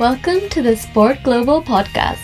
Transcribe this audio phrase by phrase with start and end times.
[0.00, 2.16] Welcome to the Sport Global Podcast.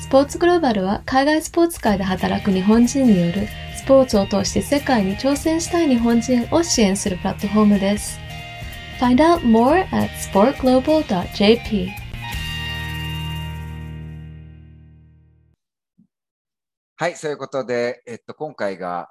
[0.00, 8.18] スポーツグローバルは海外スポーツ界で働く日本人によるスポーツを通して世界に挑戦したい日本人を支援するプラットフォームです。
[8.98, 11.90] Find out more at sportglobal.jp.
[16.96, 19.08] はい、そういうことで、えっと、今回が、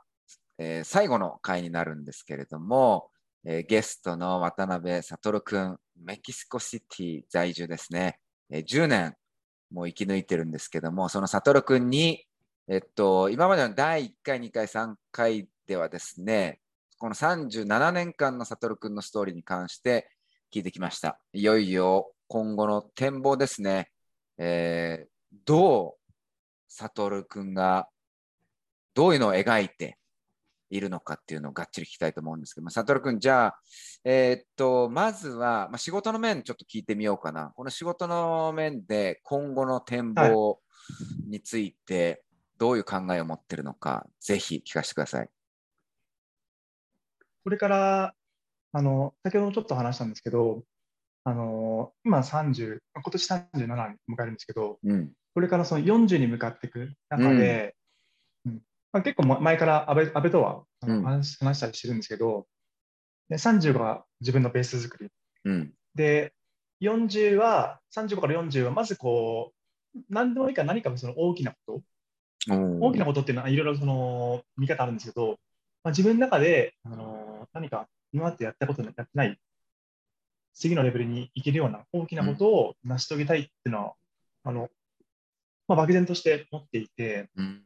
[0.57, 3.09] えー最後の回になるんですけれども、
[3.45, 8.19] えーゲストの渡辺悟君、メキシコシティ在住ですね。
[8.49, 9.15] えー10年
[9.71, 12.25] もう生き抜いてるんですけども、その悟君に、
[12.67, 16.59] えっと、今までの第1回、2回、3回ではですね、
[16.99, 20.09] この37年間の悟君のストーリーに関して
[20.53, 21.19] 聞いてきました。
[21.33, 23.91] いよいよ今後の展望ですね。
[24.37, 25.13] えー
[25.45, 26.13] どう
[26.67, 27.89] 悟君が
[28.93, 29.97] どういうのを描いて
[30.75, 33.59] いるのかっていうのをがっちり聞きたいと思うんですけども、悟君、じゃあ、
[34.03, 37.51] えーっと、まずは、まあ、仕事の面ちょっと聞いてみようかな。
[37.55, 40.59] この仕事の面で今後の展望
[41.27, 42.23] について
[42.57, 45.29] どういう考えを持ってるのか、ぜひ聞かせてください。
[47.43, 48.15] これから、
[48.71, 50.63] あの、先ほどちょっと話したんですけど、
[51.23, 53.67] あの、今30、今年37に
[54.09, 55.11] 迎えるんですけど、うん。
[55.35, 57.82] これからその40に向かっていく中で、うん
[58.93, 62.45] まあ、結構前から安倍安倍とは話話したりしてるんですけど、
[63.27, 65.09] で30が自分のベース作り。
[65.45, 65.73] うん。
[65.95, 66.33] で、
[66.81, 69.53] 40は、35から40は、まずこ
[69.95, 71.83] う、何でもいいから何かその大きなこと、
[72.47, 75.39] 大きなことっていうのはいろいろその見方あるんですけど、
[75.83, 79.39] まあ、自分の中で、あの何か今までやったことやってない、
[80.53, 83.93] 次のレベルに行けるような大きなことを成し遂げたいっていうのは、
[84.43, 84.69] あの
[85.67, 87.63] まあ、漠然として持っていて、うん。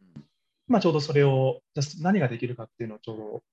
[0.68, 1.62] まあ、ちょうどそれを、
[2.02, 3.44] 何ができるかっていうのをちょうど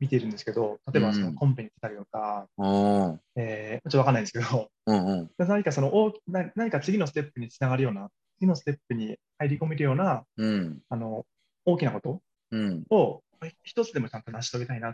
[0.00, 5.30] 見ているんですけど、例えばそのうんコンペに来たりとか、おーえーちょっとわかんないんですけど、うんうん。
[5.38, 10.82] 何かその大きな何か次のステップにつながるような、次のステップに入り込めるようなうん。
[10.88, 11.24] あの
[11.64, 12.84] 大きなことうん。
[12.90, 13.22] を
[13.62, 14.92] 一つでもちゃんと成し遂げたいなっ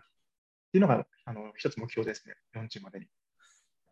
[0.72, 3.06] ていうのがあの一つ目標ですね、40までに。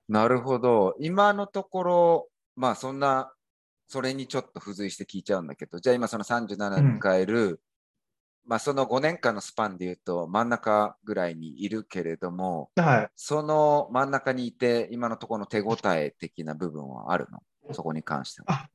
[0.09, 0.95] なるほど。
[1.01, 3.33] 今のところ、まあそんな、
[3.89, 7.61] それにちょっと付随して聞いちゃうんだけど、じゃあ今その37に迎える、
[8.49, 13.11] まあその5年間のスパンで言うと真ん中ぐらいにいるけれども、はい。
[13.15, 17.43] その真ん中にいて、今のところの手応え的な部分はあるの？
[17.73, 18.69] そこに関しては。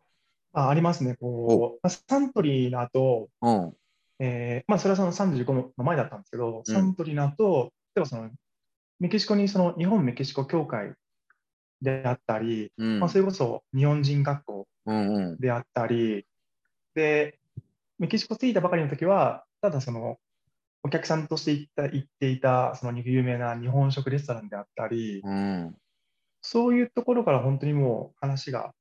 [0.53, 1.15] あありますね。
[1.15, 3.73] こうまあサントリーの後、うん。
[4.19, 8.29] えーまあ、それはその35の前だったんですけど、うんサントリーの後、例えばその
[8.99, 10.93] メキシコにその日本メキシコ協会
[11.81, 12.99] であったり、うん。
[12.99, 15.37] まあ、それこそ日本人学校うんうん。
[15.39, 16.27] であったり、
[16.93, 17.39] で、
[17.97, 20.17] メキシコ着いたばかりの時は、ただその、
[20.83, 25.73] お客さんとして行った行っていた、その有名な日本食レストランであったり、うん。
[26.41, 28.73] そういうところから本当にもう話が、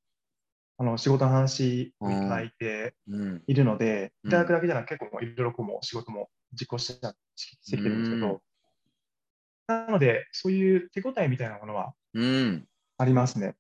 [0.79, 3.43] あの仕事の話をいただいてうん。
[3.47, 8.43] いるので、うんいただくだけじゃなく結構いろいろこう仕事も実行してしてきてるんですけうんど、
[9.69, 12.67] なので、そういう手応えみたいなものはうん。
[12.99, 13.55] ありますね。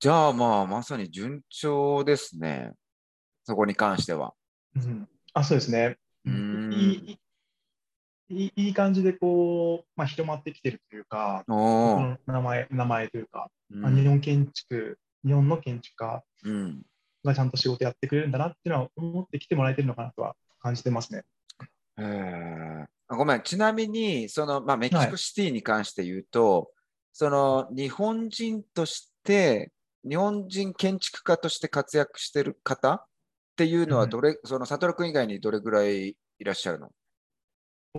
[0.00, 2.72] じゃあまあまさに順調ですね。
[3.44, 4.32] そこに関しては。
[4.74, 5.96] うん、あ、そうですね。
[6.24, 7.18] うんいい
[8.28, 13.80] いいいい感じでこう、まあ、広まってきてるというか、名前名前というか、うん。
[13.82, 16.82] まあ日本建築、日本の建築家うん。
[17.24, 21.24] がちゃんと仕事やってくれるんだなっていうのは思ってきてもらえてるのかなとは感じてますね。
[23.08, 26.70] ごめん、ちなみに、その、まあ、メキシコシティに関して言うと、
[27.12, 29.70] その、日本人として、
[30.08, 33.06] 日本人建築家として活躍してる方
[33.64, 36.90] っていうのは、うんどれ、その、悟君以外にどれぐらいいらっしゃるの？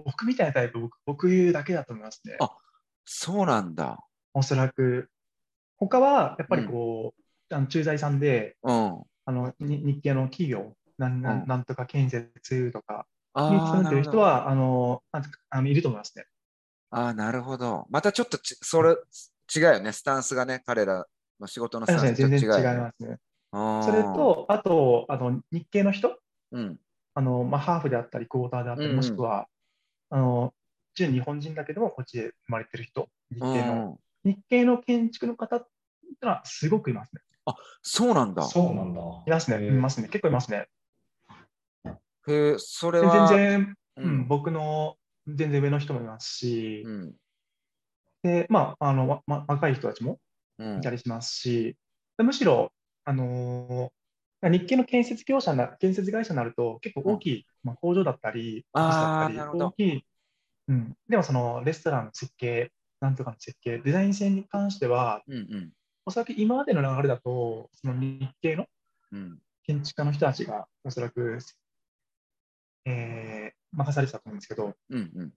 [0.06, 2.38] 僕みたいなタイプ、僕僕だけだと思いますね。
[2.40, 2.50] あ
[3.06, 4.00] そうなんだ。
[4.34, 5.10] おそらく。
[5.78, 9.04] 他はやっぱりこう、あの駐在さんで、うん。
[9.26, 14.04] あのに日系の企業、なんなうんんなんとか建設とかあにあ、勤めてる。
[14.04, 15.02] 人は、あの
[15.50, 16.26] あのいると思いますね。
[16.90, 17.86] ああ、なるほど。
[17.90, 18.96] またちょっとち、それ、
[19.56, 19.92] 違うよね。
[19.92, 21.06] スタンスがね、彼ら
[21.40, 22.78] の仕事のスタンスと全然違い。
[22.78, 23.18] ますね。
[23.54, 26.18] それ、と、あと、あの日系の人、
[26.52, 26.80] うん。
[27.16, 29.48] あのまあ、ハーフであったり、クォーターであったり、うんうんもしくは、
[30.10, 30.54] あの
[30.96, 35.68] 純日本人だけども、こっちで生まれてる人、日系の、うん日系の建築の方っ
[36.20, 37.22] てのはすごくいますね。
[37.82, 38.44] そうなんだ。
[38.44, 39.02] そうなんだ。
[39.28, 40.70] いますね、いますね、結構いますね。
[42.26, 43.28] へえ、それでは。
[43.28, 44.96] 全然、ううんん、僕の
[45.28, 47.16] 全然上の人もいますし、うん。
[48.24, 50.20] で、まあ、あの、わま、若い人たちも
[50.58, 51.76] うんいたりしますし、
[52.18, 52.72] でむしろ、
[53.06, 53.92] あのー
[54.50, 60.06] 日系の建設業者な、建設会社になると、結構大きい、まあ、工場だったり、オフィスだったり大きい、
[60.68, 65.72] うん、でもそのレストランの設計、なんとかの設計、デザイン性に関しては、うんうん。
[66.06, 68.66] おそらく今までの流れだと、その日系の
[69.14, 69.40] うん。
[69.66, 71.40] 建築家の人たちがおそらく、
[72.86, 75.34] えー任されてたと思うんですけど、うんうん。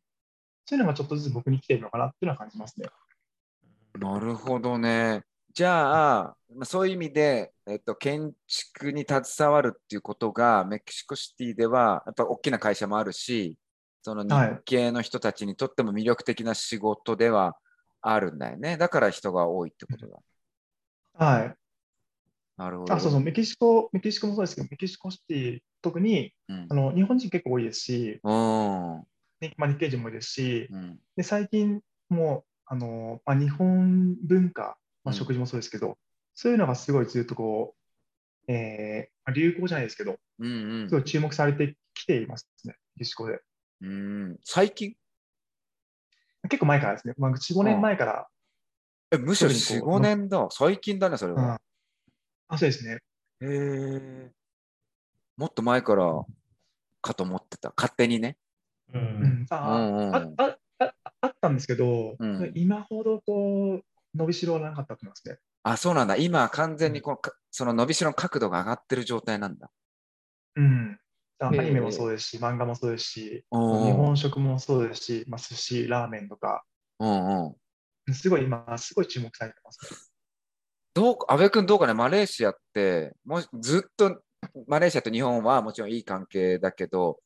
[0.66, 2.88] そういうのがちょっとずつ僕に来てるのかなっていうのは感じますね。
[3.98, 5.22] なるほどね。
[5.56, 13.56] じゃあ、まあそういう意味で、えっと、建築に携わるっていうことが、メキシコシティでは、やっぱ大きな会社もあるし、
[14.02, 17.56] そのはい日系の人たちにとっても魅力的な仕事では
[18.02, 18.76] あるんだよね。
[18.76, 20.18] だから人が多いってことだ。
[21.14, 21.56] はい。
[22.58, 22.92] なるほど。
[22.92, 26.74] あ、そうそう、メキシコ、メキシコもそうですけど、メキシコシティ、特にうんあ。
[26.74, 29.06] の日本人結構多いですし、うん。
[29.40, 30.98] ねまあ、日系人も多いですし、うん。
[31.16, 31.80] で最近
[32.10, 34.76] もあの、まあ、日本文化、
[35.06, 35.96] まあ、うん食事もそうですけど、
[36.34, 37.74] そういうのがすごいずっとこ
[38.48, 43.40] う、えーまあ流行じゃないですけど、うんすごい注目されてきていますね、メキシコで。
[43.82, 43.88] うん。
[43.88, 43.92] う
[44.32, 44.36] ん。
[44.44, 44.94] 最近？
[46.48, 48.28] 結構前からですね、まあ、4、5年前から、
[49.10, 50.46] え、むしろ4、そういうこう5年だ。
[50.50, 51.60] 最近だね、それうんは。
[52.48, 52.94] あ、そうですね。
[52.94, 52.98] へ
[53.40, 54.32] え。
[55.36, 56.24] もっと前から
[57.00, 57.72] かと思ってた。
[57.76, 58.36] 勝手にね。
[58.92, 58.98] う。
[58.98, 60.56] うんあ
[61.20, 63.84] あったんですけど、うん今ほどこう
[64.16, 65.38] 伸びしろはなかったと思いますね。
[65.62, 66.16] あ、そうなんだ。
[66.16, 69.70] 今は完全にこのかその伸びしろの角度が上がってる状態なんだ。
[70.56, 70.98] うん、
[71.38, 76.64] あアええニメもそうですし、漫画もそうですし、うん日本食もそうですし、まあ、寿司、ラーメンとか、
[76.98, 77.56] うんう
[78.08, 78.14] ん。
[78.14, 80.10] すごい今、すごい注目されてます。
[80.94, 84.22] どうか、安部君どうかね、マレーシアって、もしずっと
[84.66, 87.18] マレーシアと日本はもちろんいい関係だけど、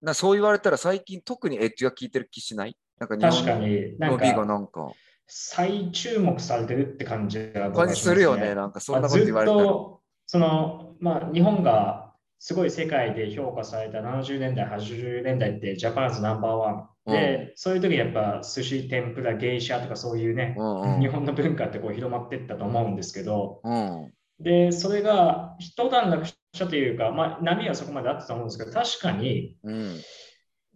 [0.00, 2.76] なそう言われたら最近特にエッジが効いてる気しない？
[3.00, 4.92] なんか日確か本に、なんの伸びがか、なんか、
[5.28, 8.54] 再注目されてるって感じが僕は感じするよね。
[8.54, 9.58] なんかそんなこと言われたら。
[9.58, 16.88] ずっと、その、まあ、日本がすごい世界で評価された70年代、80年代ってジャパンズナンバーワン。
[17.06, 24.12] で、そういう時やっぱ寿司、天ぷら、芸者とかそういうね、うんうん日本の文化ってこう広まっていったと思うんですけど、うん。
[24.40, 29.96] で、それが一段落したというか、まあ、波はそこまであったと思うんですけど、確かにうん。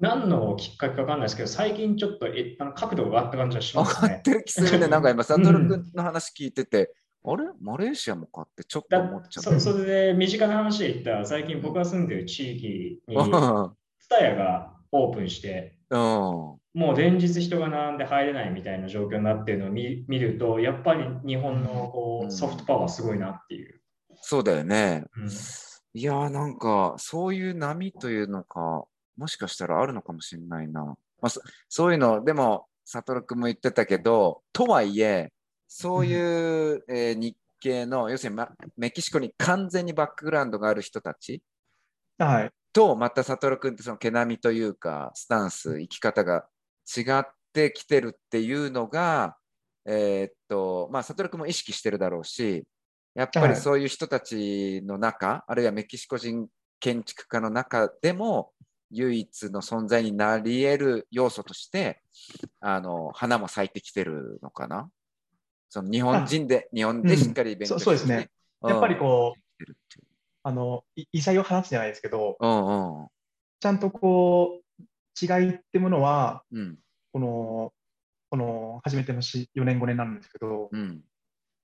[0.03, 4.23] 何のきっかけかわかんないですけど、最近ちょっとえあの角度が上がった感じがしますね上がっ。
[4.23, 4.89] てる気するね。
[4.91, 6.93] なんか今、サトル君の話聞いてて、
[7.25, 7.45] あれ？
[7.61, 9.61] マレーシアもかってちょっと思っだちゃった。
[9.61, 13.71] そそれで身近な話で言ったら、最近僕が住んでる地域に、うん
[14.01, 15.99] ツタヤがオープンして、うん。
[16.01, 23.81] もう連日人が並んで入れないみたいな状況になってるのを見見ると、やっぱり日本のこうんうソフトパワーすごいなっていう。
[24.21, 25.05] そうだよね。
[25.17, 25.29] うん
[25.95, 28.85] いやーなんか、そういう波というのか、
[29.17, 30.83] もしかしたらあるのかもしれないな。
[30.85, 35.33] まあ、そそういうの、でも、サトル君も言ってたけど、とはいえ、
[35.69, 36.15] そうい
[36.75, 41.43] う、えー日系の、要するに、ま、メキシコに完全にバックグラウンドがある人たち
[42.19, 42.51] はい。
[42.73, 46.47] と、またサトル君ってその毛並みというか、スタンス、生き方が
[46.97, 49.37] 違ってきてるっていうのが、
[49.87, 52.65] えーっと、まあ、サトル君も意識してるだろうし、
[53.15, 56.49] やっぱはいりそういう人たちの中、あるいはメキシコ人
[56.81, 58.53] 建築家の中でも、
[58.93, 62.03] 唯一の存在になり得る要素として、
[62.61, 64.89] あの、花も咲いてきてるのかな？
[65.69, 68.31] その日本人で、日本でしっかり勉強して、そうそうですね。
[68.63, 69.75] やっぱりこう、う。
[70.45, 73.09] あの、い異彩を放つじゃないですけど、うんうん。
[73.61, 74.83] ちゃんとこう、
[75.21, 76.79] 違いってものは、うん。
[77.13, 77.73] この、
[78.31, 81.01] この、初めてのし4年5年なんですけど、うん。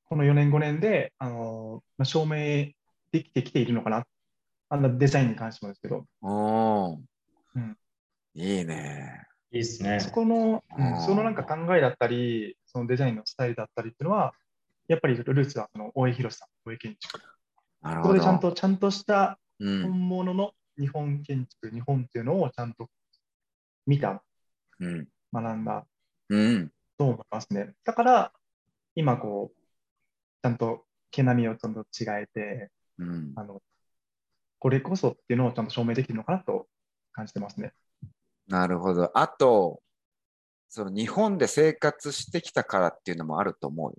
[0.07, 2.73] この4年5年で、あの、まあ、証明
[3.13, 4.07] できてきているのかな。
[4.71, 6.05] あのデザインに関してもですけど、
[7.55, 7.77] うん
[8.35, 9.27] いいね。
[9.51, 9.99] いいですね。
[10.01, 10.63] そこの、
[11.07, 14.33] そのなんか考えだったり、そのデザインのスタイルだったりっていうのは、
[14.87, 17.21] やっぱりルーツはその大江博さん、大江建築。
[17.83, 18.15] なるほど。
[18.15, 19.83] そこでちゃんと、ちゃんとしたうん。
[19.83, 22.89] 本物の日本建築、日本っていうのをちゃんと
[23.87, 24.23] 見た、
[24.79, 25.09] うん。
[25.33, 25.87] 学んだ
[26.29, 26.73] うん。
[26.97, 27.75] と思いますね。
[27.85, 28.33] だから、
[28.95, 29.57] 今こう、
[30.43, 33.33] ちゃんと毛並みをちゃんと違えて、うん。
[33.35, 33.63] あの、
[34.61, 36.69] これこそっていうのをちゃんと証明できるのかなと
[37.19, 37.73] 感じてますね。
[38.47, 39.11] なるほど。
[39.15, 39.83] あと、
[40.69, 43.97] その日本で生活してきたからっていうのもあると思うよ。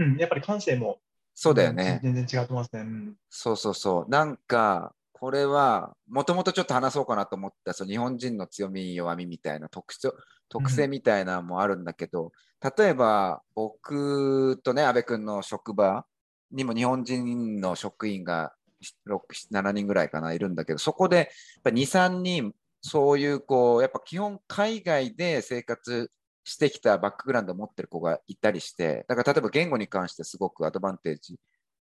[0.00, 1.00] うん、やっぱり感性も
[1.34, 2.00] そうだよね。
[2.02, 2.82] 全然違うと思いますね。
[2.82, 4.10] うんそうそうそう。
[4.10, 10.14] なんか、これは、もともとちょっと話そうかなと思った、その日本人の強み、弱みみたいな特徴、
[10.50, 12.32] 特性みたいなのもあるんだけど、
[12.76, 16.04] 例えば、僕とね、安部君の職場
[16.50, 21.26] にも日本人の職員が6、7人ぐらいかな、いるんだけど、そこで、やっ
[21.64, 26.10] ぱ2、3人、そういう、こう、やっぱ基本海外で生活
[26.44, 31.36] してきたバックグラウンドを持ってる子がいたりして、だから例えば言語に関してすごくアドバンテージ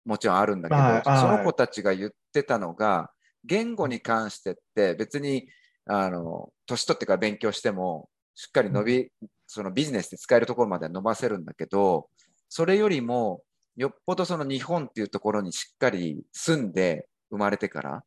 [0.06, 1.20] もちろんあるんだけど、はいはい。
[1.22, 3.12] その子たちが言ってたのが、
[3.46, 5.48] 言語に関してって別に、
[5.86, 9.12] あの、年取ってから勉強しても、しっかり伸び、
[9.48, 12.10] そのビジネスで使えるところまでは伸ばせるんだけど、
[12.48, 13.42] それよりも、
[13.76, 18.04] よっぽどその日本っていうところにしっかり住んで生まれてから、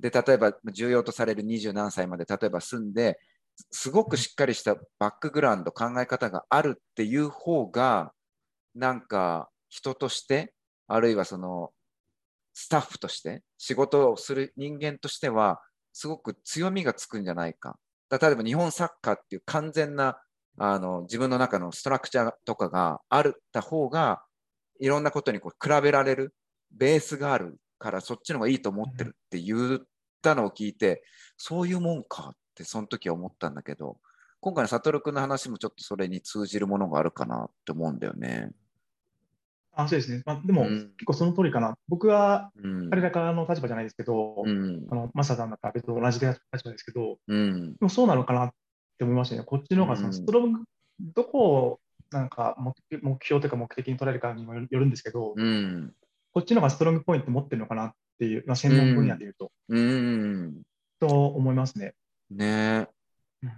[0.00, 3.18] で、例えば重要とされる二十何歳まで例えば住んで、
[3.70, 8.12] すごくしっかりしたバックグラウンド、考え方があるっていう方が、
[8.74, 10.54] なんか人として、
[10.88, 11.70] あるいはその
[12.54, 15.60] スタッフとして、仕事をする人間としては、
[15.92, 17.78] すごく強みがつくんじゃないか。
[18.10, 20.18] 例えば日本サッカーっていう完全な
[20.58, 24.22] あの自分の中のストラクチャーとかがあった方が、
[24.80, 26.34] いろんなことにこう比べられる
[26.72, 29.80] ベースがあるからそっちの方がいいと思ってるって言っ
[30.22, 31.02] たのを聞いて、
[31.36, 33.98] そういうもんかってその時は思ったんだけど、
[34.40, 38.50] 今回の悟君の話もちょっとそれに通じるものがあるかなって思うんだよね。
[39.72, 40.22] あそうですね。
[40.26, 41.74] まあ、でも、うん、結構その通りかな。
[41.88, 42.50] 僕は、
[42.90, 48.50] 彼らからの立場じゃないですけど、うん、あのマサさんだったら別と同じ立場ですけど、うん、でもそうなのかなっ
[48.98, 49.42] て思いましたね。
[49.44, 50.60] こっちの方がそのストロング、
[51.00, 51.80] どこを
[52.10, 55.34] なんか目標というか目的に取れるかにもよるんですけど、
[56.32, 59.50] こっちの方がストロングポイント持ってるのかなっていう、まあ、専門分野でいうと、
[61.00, 61.94] と思いますね。
[62.30, 62.88] ね。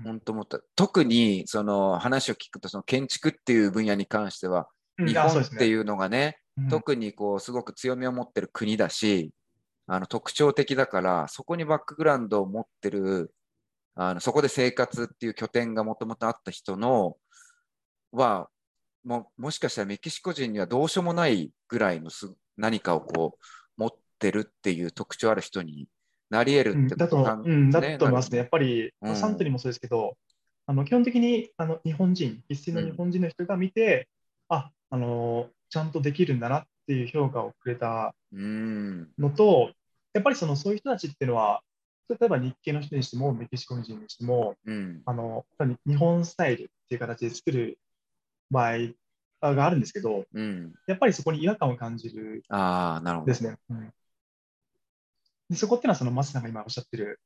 [0.04, 0.60] 本当思った。
[0.76, 4.68] 特にその話を聞くと、その建築っていう分野に関しては、
[4.98, 6.68] 日本っていうのがね、ね。
[6.68, 9.32] 特にこうすごく強みを持ってる国だし、
[9.86, 13.34] あの特徴的だから、そこにバックグラウンドを持ってる、
[13.94, 17.16] あのそこで生活っていう拠点がもともとあった人の
[18.12, 18.48] は
[19.04, 25.88] も、もしかしたらメキシコ人にはどうしようもないぐらいのす何かをこう持ってるっていう特徴ある人に
[26.30, 28.38] なり得るってだと、うん、だと思いますね。
[28.38, 30.16] やっぱり、うん、サントリーもそうですけど、
[30.66, 34.08] あの基本的にあの日本人、一斉の日本人の人が見て、
[34.50, 39.72] うん、ああのちゃんとできるんだなっていう評価をくれたのと、
[40.14, 41.60] やっぱりそのそういう人たちっていうのは、
[42.08, 45.44] 例えば日系の人にしても、メキシコ人にしても、うん、あの
[45.86, 47.78] 日本スタイルっていう形で作る
[48.52, 53.32] 場合があるんですけど、うん、やっぱりそこに違和感を感じるあなるほど。
[53.32, 53.56] ですね。
[53.70, 53.92] うん、
[55.50, 57.18] でそこっていうのは、そのマスさんが今おっしゃってる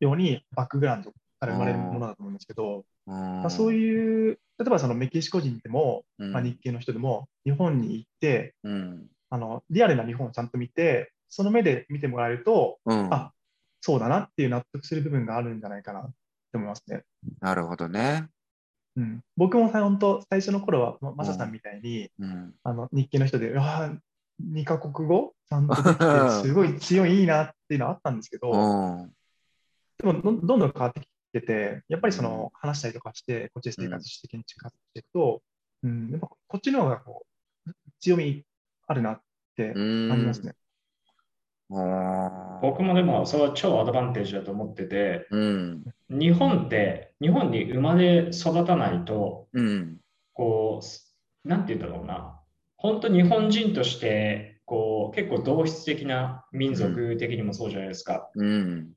[0.00, 13.32] ように、バックグラウンドから生まれるものだと思うんですけど、まあ、そういう例えばそのメキシコ人でも、うん、まあ、日系の人でも日本に行って、うん、あのリアルな日本をちゃんと見てその目で見てもらえると、うん、あ
[13.80, 16.10] そうだなっていう納得する部分があるんじゃないかなって
[16.58, 17.04] 思いますね。
[17.40, 18.28] なるほどね。
[19.00, 22.10] うん、僕も本当最初の頃はマサさんみたいに、
[22.62, 23.92] あの日系の人であ
[24.52, 25.32] 2カ国語？
[25.48, 28.52] ちゃんとできてすごい強いいいなっていうのはあったんですけど、
[29.98, 35.42] でもどんどん変わってきてて、やっぱりその話したりとかして、こっちで生活して建築活動していくと、
[35.82, 37.24] うん、やっぱこっちの方がこ
[37.66, 38.44] う強み
[38.86, 39.20] あるなっ
[39.56, 40.52] て感じますね。
[41.70, 49.98] 僕もでもそれは超アドバンテージだと思ってて、うん、日本って日本に生まれ育たないと、うん、
[50.32, 52.36] こうなんて言うんだろうな。
[52.76, 58.92] 本当日本人としてこう結構同質的な民族的にもそうじゃないですか、うん、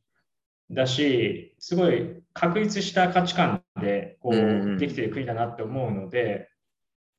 [0.72, 6.50] だし、すごい確立した価値観でこうできてる国だなって思うので、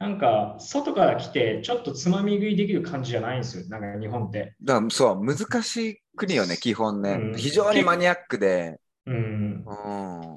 [0.05, 4.55] なんか外から来てちょっとつまみ食いできる感じじゃないんですよ、なんか日本って。
[4.63, 7.13] だからそう、難しい国よね、基本ね。
[7.13, 8.79] うん、非常にマニアックで。
[9.07, 9.65] うん、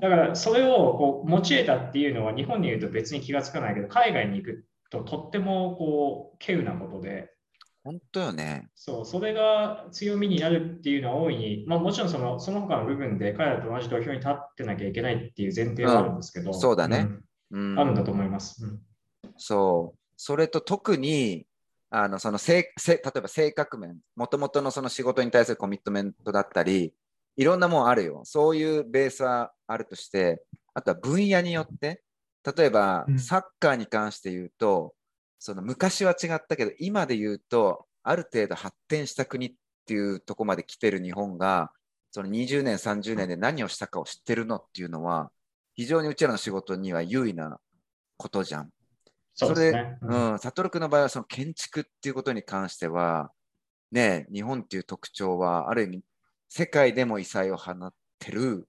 [0.02, 7.30] だからそれをこう持ち得たっていうのは日本にいると別に気がつかないけど海外に行くととってもこう稀有なことで。
[7.84, 8.68] 本当よね。
[8.76, 17.08] そう、それが強みになるっていうのは大いに、まあ、もちろんそのその他の部分で彼らと同じ土俵に立ってなきゃいけないっていう前提はあるんですけど、うん、そうだね、
[17.52, 18.66] うん、あるんだと思います。
[18.66, 18.82] うん、
[19.38, 21.46] そう、それと特に、
[21.90, 26.94] あのそのせせ例えば性格面、もともとのその仕事に対するコミットメントだったり、
[27.38, 28.22] いろんなもんあるよ。
[28.26, 32.04] そういうベースはあるとして、あとは分野によって、
[32.58, 34.94] 例えばサッカーに関して言うと、
[35.40, 39.54] その昔は違ったけど、今で言うと、ある程度発展した国っ
[39.86, 41.72] ていうとこまで来てる日本が、
[42.12, 45.32] その20年、30年で何をしたかを知ってるのっていうのは、
[45.76, 47.60] 非常にうちらの仕事には優位な
[48.18, 48.72] ことじゃん。
[49.38, 53.32] それで、ね、うん、悟君の場合はその建築っていうことに関しては、
[53.92, 56.04] ね、日本っていう特徴は、ある意味、
[56.50, 58.68] 世界でも異彩を放ってる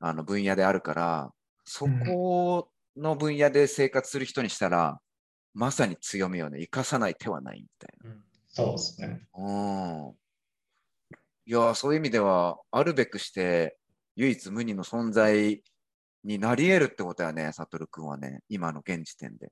[0.00, 1.30] あの分野であるから、
[1.64, 5.00] そこの分野で生活する人にしたら、
[5.54, 8.10] まさに強みをね、生かさない手はないみたいな。
[8.10, 9.22] うん、そうですね。
[9.34, 10.14] うん。
[11.46, 13.78] いや、そういう意味では、あるべくして
[14.16, 15.62] 唯一無二の存在
[16.24, 19.50] になり得るってことやね、悟君はね、今の現時点で。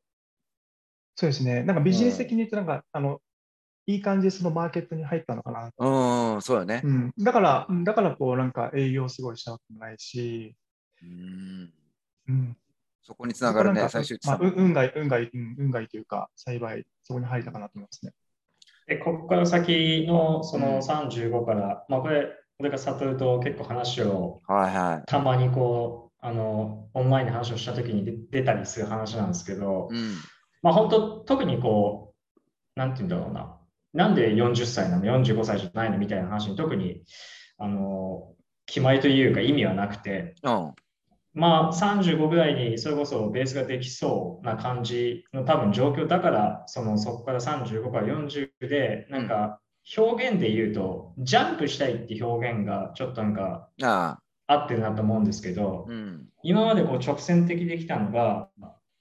[1.15, 1.63] そうですね。
[1.63, 3.21] なんかビジネス的に言うと、なんか、うん、あの、
[3.87, 5.71] いい感じでそのマーケットに入ったのかな。
[5.77, 6.83] うん、そうだね。
[6.85, 10.55] うん、だから、だからこう、なんか営業すごいしたわけもないし、
[11.03, 11.73] うん。
[12.29, 12.57] うん。
[13.03, 18.13] そこにつながるね、最終まあ、運がい、運がい、運がいというか、幸い、そこに入れたかなと思いますね。
[18.87, 22.29] で、ここから先のその35から、まあこれ、
[22.61, 30.15] 俺が悟と結構話を、はいはい、たまにこう、あの、オンラインで話をしたときに出たりする話なんですけど、うん、
[30.63, 32.15] まあ本当、特にこ
[32.77, 33.59] う、なんて言うんだろうな、
[33.93, 37.03] なんで40歳なの、45歳じゃないのみたいな話に特に、
[37.59, 38.33] あの、
[38.67, 40.73] 決まりというか意味はなくて、うん、
[41.35, 49.61] まあ35ぐらいにそれこそベースができそうな感じの多分状況だからそのそこから35から40でなんか
[49.97, 53.69] 表現で言うとジャンプしたいって表現がちょっとなんか
[54.47, 58.49] 合ってるなと思うんですけど、うん、今までこう直線的できたのが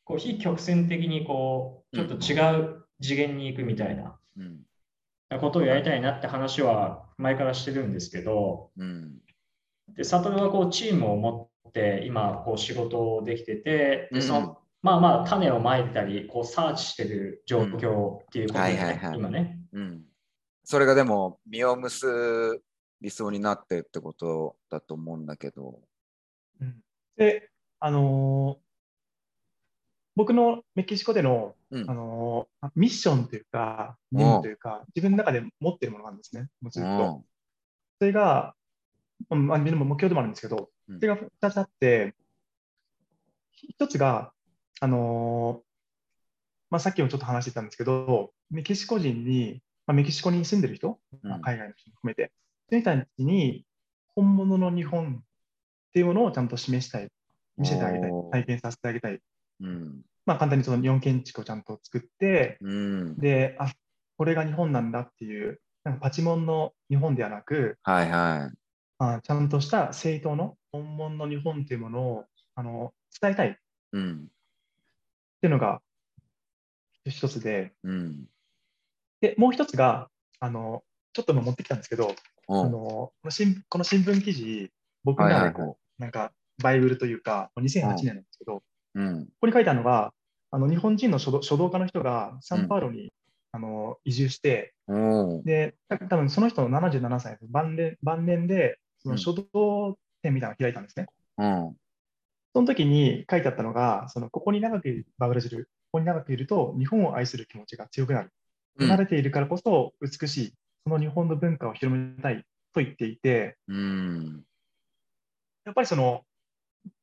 [0.03, 4.17] こう非曲線的にこうちょっと違う次元に行くみたいな、
[5.39, 9.17] ことをやりたいなって話は前からしてるんですけど、うん、
[9.96, 20.01] で悟はこうチームを持って今こう仕事できててでその、うん、まあまあ種をまいたりこうサーチしてる状況っていうことで、ね、今ね、うん、
[20.63, 22.62] それがでも実を結
[23.00, 25.79] びそうになってってことだと思うんだけど、
[26.60, 26.75] うん、
[27.17, 28.61] であのー
[30.21, 37.23] 僕のメキシコでの、うん、あのミッションというか、任務というか、自分の中で持ってるものなんですね、もうずっと。
[37.97, 38.53] それが、
[39.29, 42.13] まあ、目標でもあるんですけど、それが2つあって、
[43.79, 44.31] 1つが、
[44.79, 45.63] あの
[46.69, 52.31] まあ、さっきもちょっと話してたんですけど、メキシコ人に、まあ、メキシコに住んでる人、まあ、海外の人も含めて、
[52.69, 53.65] そういう人たちに
[54.13, 57.09] 本物の日本っていうものをちゃんと示したい、
[57.57, 59.19] 見せてあげたい、体験させてあげたい。
[59.61, 63.71] うん、まあ、簡単にその日本建築をちゃんと作って、うん、で、あ
[64.17, 68.57] これが日本なんだっていう、なんかパチモンの日本ではなく、はいはい、
[68.99, 72.25] あちゃんとした正当の本物の日本っていうものを
[72.55, 73.57] あの伝えたい、
[73.93, 74.15] うん、っ
[75.41, 75.81] ていうのが
[77.05, 78.25] 一つで、うん、
[79.21, 82.15] で、もう一つが、あのちょっと持ってきたんですけど、
[82.47, 84.71] あのこの新この新聞記事、
[85.03, 86.31] 僕の中でこう、はいはい、なんか
[86.62, 88.63] バイブルというか、2008年なんですけど、
[88.95, 90.13] うん、ここに書いてあるのが、
[90.51, 93.10] あの日本人の書道書道家の人がサンパウロに、うん、
[93.54, 94.73] あの移住して、
[95.43, 101.08] で、多分その人の77歳晩年晩年でその書道展みたいなのを開いたんですね。
[101.38, 101.75] うん、
[102.54, 108.32] その時に書いてあったのが、そのここに長くバブラジル、ここに長くいると日本を愛する気持ちが強くなる。
[108.80, 114.43] 離れているからこそ美しい、その日本の文化を広めたいと言っていて、うん、
[115.65, 116.21] やっぱりその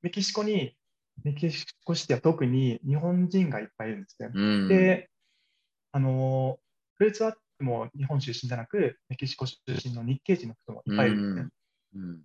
[0.03, 0.75] メキシコに
[1.25, 4.31] メキシコシティは特に日本人がいっぱいいるんですね。
[4.33, 5.11] うん、で、
[5.93, 6.59] あの、
[6.95, 11.51] フルーツワークも日本出身じゃなく、メキシコ出身の日系人の人もいっぱいいるんですね。
[11.97, 12.23] うん、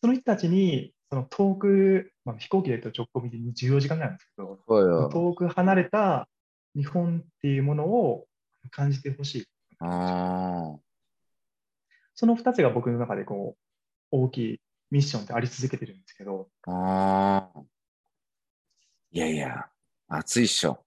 [0.00, 4.58] その人たちに、その遠く、まあ、飛行機で言うと直行便で14時間ぐらいなんですけど、
[5.08, 6.28] 遠く離れた
[6.74, 8.26] 日本っていうものを
[8.70, 9.46] 感じてほしい。
[12.16, 13.58] その2つが僕の中でこう
[14.10, 16.48] 大きいミッションってあり続けてるんですけど。
[16.66, 17.50] あ
[19.14, 19.66] いやいや、
[20.08, 20.84] 暑いっしょ。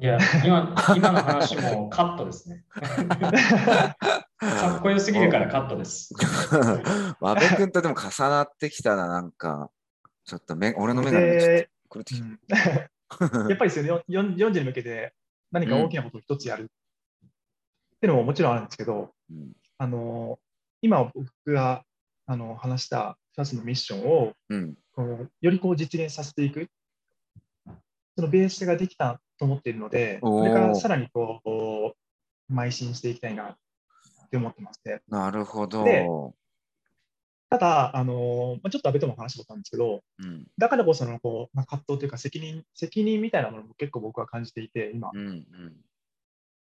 [0.00, 2.64] いや、今今の話もカットですね。
[4.40, 6.12] かっこよすぎるからカットです。
[7.20, 9.70] 和部君とでも重なってきたな、なんか、
[10.24, 12.56] ちょっと目俺の目がちょっと狂ってきた。
[13.48, 15.14] やっぱりですよね、40に向けて
[15.52, 20.40] 何か大きなことを一つやる、っていうのももちろんあるんですけど、うん、あの
[20.80, 21.84] 今僕が
[22.26, 26.68] あの話した2つのミッションを、うん、こうよりこう実現させていく
[28.22, 31.96] そのベースができたと思っているので、これからさらにこ
[32.48, 33.56] う、邁進していきたいなっ
[34.30, 35.00] て思ってますね。
[35.08, 36.34] なるほど。
[37.50, 45.10] ただ、あのまあ、ちょっと安倍とも話したことあるんですけど、うん、だからこそのこう、まあ、葛藤というか責任、責任みたいなものも結構僕は感じていて、今。
[45.12, 45.46] うんうん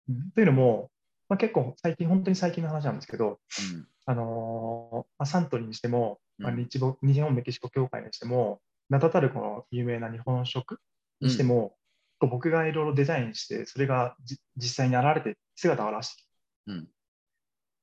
[0.08, 0.90] うん、というのも、
[1.28, 3.40] まあ、結構最近、本当に最近の話なんですけど、
[3.74, 10.80] うん、あのまあ、サントリーにしても、まあ、日日本メキシコ協会にしても、名だたるこの有名な日本食
[11.20, 11.76] にしても、
[12.20, 14.16] うん、僕がいろいろデザインして、それが
[14.56, 16.22] 実際に現れて姿を現して
[16.68, 16.88] うん、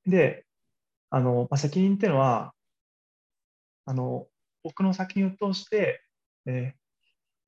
[0.05, 0.45] で、
[1.09, 2.53] あの、まあ、責任っていうのは、
[3.85, 4.27] あの、
[4.63, 6.01] 僕の作品を通して、
[6.45, 6.73] え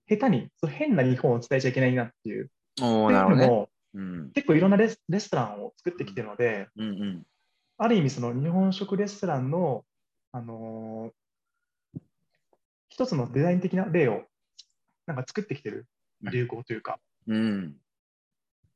[0.09, 2.51] ー、下手にそ変な日本を伝えちゃいけないなっていう。
[2.81, 3.67] おなるほどね。
[3.93, 7.23] うん、結構いろんなレスレストランを作ってきてるので、うんうんうん、
[7.77, 9.85] ある意味その日本食レストランの、
[10.31, 12.01] あのー、
[12.89, 14.23] 一つのデザイン的な例を
[15.07, 15.87] なんか作ってきてる
[16.21, 16.99] 流行というか。
[17.27, 17.75] うん、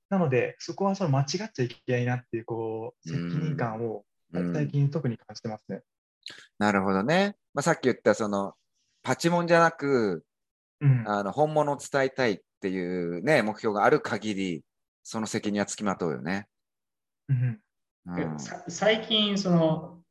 [0.10, 4.04] なので、そこはその間違っちゃいけないなっていうこう責任感を
[4.54, 5.82] 最近特に感じてますね。
[6.58, 7.36] なるほどね。
[7.54, 8.54] まあ、さっき言ったその
[9.04, 10.24] パチモンじゃなく、
[10.80, 14.64] うんあの本物を伝えたいっていうね、目標がある限り、
[15.04, 16.48] その責任はつきまとうよね。
[17.30, 17.62] うん
[18.08, 20.02] うんさ最近、その、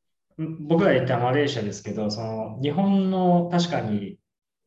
[0.41, 4.20] ん僕が行ったマレーシアですけど、その日本の確かに、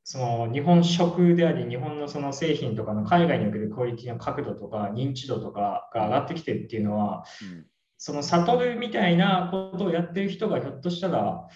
[0.03, 7.65] その日本食であり、日本のその製品とかの海外におけるクオリティの角度とか認知度とかが上がってきてるっていうのは、うん。
[7.97, 11.47] その悟るみたいなことをやってる人がひょっとしたら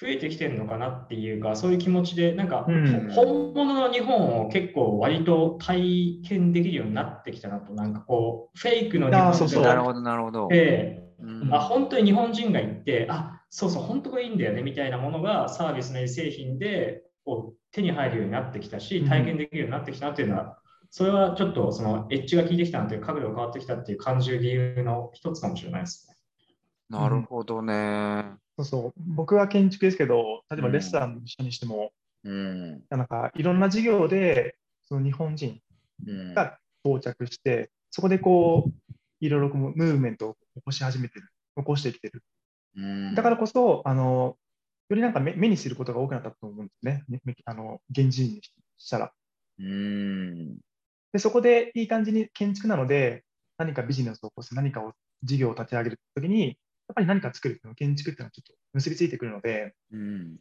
[0.00, 3.10] 増えてきてるのかなっていうか、そういう気持ちで、なんか、うん。
[3.12, 9.62] 本物の日本を結構割と体験できるようになってきたなと、なんかこう、フェイクの日本あーそうそう。
[9.62, 10.48] じゃなるほど、なるほど。
[10.48, 11.54] て、うん。
[11.54, 20.58] あ本当に日本人が行って、あそうそう、本当これいいんだよねみたいなものがサービスなり製品でこう手に入るようになってきたし、うん体験できるようになってきたなっていうのは、
[20.90, 26.16] それはちょっとそのエッジが効いてきたなという角度が変わってきたっていう感じる理由の一つかもしれないですね。
[26.90, 28.34] なるほどね。
[28.58, 31.92] そうそう僕は建築ですけど、例えばレストランの人にしても、
[32.24, 32.82] うん。
[32.90, 35.60] なんかいろんな事業でその日本人
[36.06, 42.22] うんが到着して、そこでこう、いろいろこうムーブメントを起こし始めてる、起こしてきてる。
[42.76, 44.36] うんだからこそ、あの、
[44.92, 47.04] よりなんか目目にすることが多くなったと思うんですね。
[47.08, 48.40] ねあの、現人に
[48.78, 49.12] したら。
[49.58, 50.56] うん。
[51.12, 53.24] で、そこでいい感じに建築なので、
[53.58, 56.56] 何かビジネスを起こす、何かを事業を立ち上げるときに、やっ
[56.94, 60.36] ぱり何か作るっていうのは建築っていうのはちょっと結びついてくるので、うん。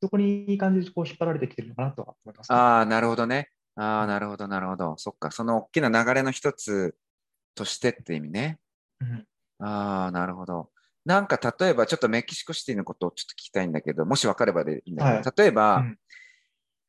[0.00, 2.56] そこにいい感じでこう引っ張られてきてるのかなとは思います、ね。
[2.56, 3.50] ああ、なるほどね。
[3.76, 4.94] ああ、なるほど、なるほど。
[4.96, 5.30] そっか。
[5.30, 6.96] その大きな流れの一つ
[7.54, 8.58] としてって意味ね。
[9.00, 9.26] うん
[9.64, 10.70] ああ、なるほど。
[11.04, 15.98] なんか例えば、ちょっとメキシコシティのことをちょっと聞きたいんだけど、もし分かればでいいんだけど、はい例えば、うん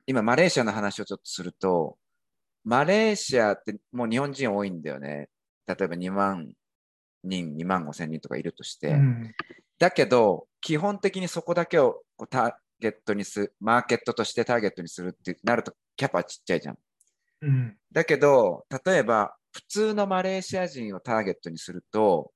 [0.05, 1.97] 今、マレーシアの話をちょっとすると、
[2.65, 5.29] マレーシアってもう日本人多いんだよね。
[5.65, 6.53] 例えば2万
[7.23, 8.89] 人、2万5千人とかいるとして。
[8.89, 9.31] うん
[9.79, 16.77] だけど、基本的にそこだけをこうターゲットにする、マーケットとしてターゲットにするってなると、キャパちっちゃいじゃん。
[17.41, 22.31] うんだけど、例えば、普通のマレーシア人をターゲットにすると、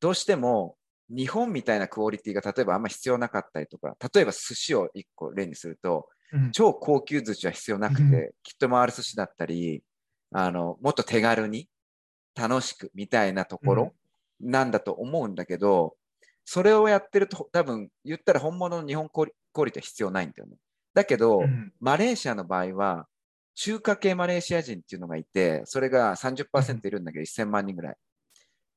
[0.00, 0.76] どうしても
[1.10, 9.82] 日本みたいなクオリティが例えばあんま必要なかったりとか、例えば寿司を1個例にすると、うん超高級寿司は必要なくて、うんきっと回る寿司だったり、
[10.32, 11.68] あの、もっと手軽に
[12.34, 13.94] 楽しくみたいなところ
[14.40, 15.96] なんだと思うんだけど、
[16.44, 19.24] それをやってると多分言ったら本物の日本クオ
[19.64, 20.56] リティは必要ないんだよね。
[20.94, 23.06] だけど、うんマレーシアの場合は、
[23.54, 27.96] 中華系マレーシア人っていうのがいて、それが30%いるんだけど、1000万人ぐらい。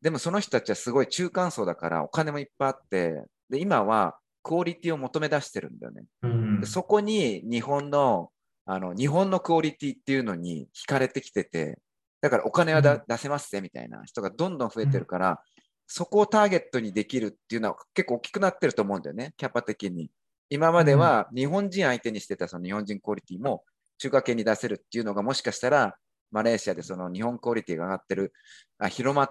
[0.02, 6.04] でもその人たちはすごい中間層だから、お金もいっぱいあって、で今はクオリティを求め出してるんだよね。
[6.24, 8.30] うんでそこに日本の
[8.66, 11.80] あの日本のクオリティっていうのに惹かれてきてて、
[12.22, 15.42] だからお金はだ、うん出せますぜみたいな人がどんどん増えてるから、
[15.88, 20.10] そこをターゲットにできるっていうのは結構大きくなってると思うんだよね、キャパ的に。
[20.50, 23.64] 今までは日本人相手にしてたその日本人クオリティも
[23.98, 25.96] 中華系に出せるっていうのがもしかしたら
[26.32, 28.34] マレーシアでその日本クオリティが上がってる、
[28.80, 29.30] あ広まっ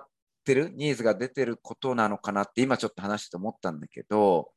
[0.51, 4.51] てる、ニーズが出てることなのかなって今ちょっと話して思ったんだけど、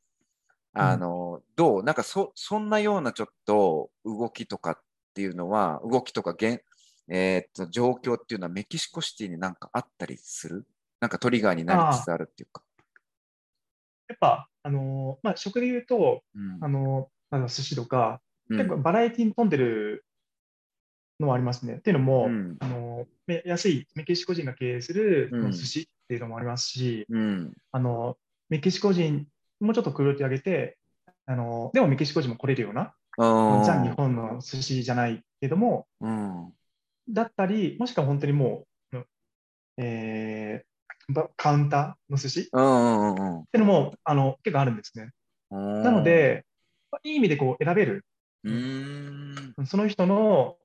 [0.72, 1.82] あの、どう？
[1.84, 4.78] なんかそ、そんなようなちょっと動きとかっ
[5.14, 6.62] ていうのは、動きとか現、
[7.08, 10.66] えーっと、状況っていうのはメキシコシティになんかあったりする？
[11.00, 12.62] なんかトリガーになりつつあるっていうか。
[14.08, 16.58] やっぱ、あのまあ、食で言うと、うん。
[16.60, 18.58] あのまあ寿司とか、うん。
[18.58, 20.04] 結構バラエティに富んでる
[21.20, 21.74] のはありますね。
[21.74, 27.52] っていうのも、うんあのめ安いメキシコ人が経営するうん寿司っていうのもありますし、うん。
[27.72, 28.16] あの
[28.48, 29.26] メキシコ人
[29.60, 30.76] もうちょっとクオリティ上げて、
[31.26, 33.64] あのでもメキシコ人も来れるような、うん。
[33.64, 36.52] ザ・日本の寿司じゃないけども、うん。
[37.08, 38.98] だったり、もしくは本当にもう、
[39.78, 40.74] えー
[41.12, 42.42] ばカウンターの寿司っ。
[42.44, 45.10] ていうのもあの結構あるんですね。
[45.50, 45.82] うん。
[45.82, 46.44] なの、で、
[46.90, 48.06] まあいい意味でこう選べる。
[48.44, 49.66] うーん。
[49.66, 50.63] その人のえー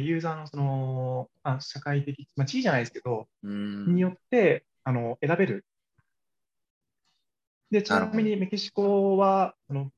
[0.00, 5.64] ユーザーのその、あ、社会的、まあ、地位じゃないですけど、うんによってあの選べる。
[7.70, 9.90] で、ちなみにメキシコは、あの、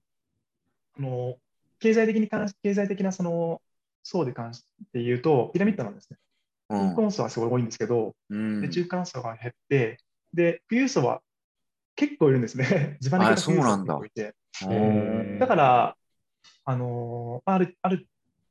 [0.99, 1.37] あの
[1.79, 3.61] 経済的に関し、経済的なその
[4.03, 6.19] 層で関して言うと、ピラミッドなんですね。
[6.19, 6.27] うん
[6.69, 9.99] 貧困層はすごい多いんですけど、うんで中間層が減って、
[10.33, 11.23] で、富裕層は
[11.95, 12.97] 結構いるんですね。
[13.01, 14.35] 地盤的なあそうなんだ富裕層がいて。
[14.69, 14.75] う
[15.37, 15.97] んだから、
[16.65, 18.09] あのある、ある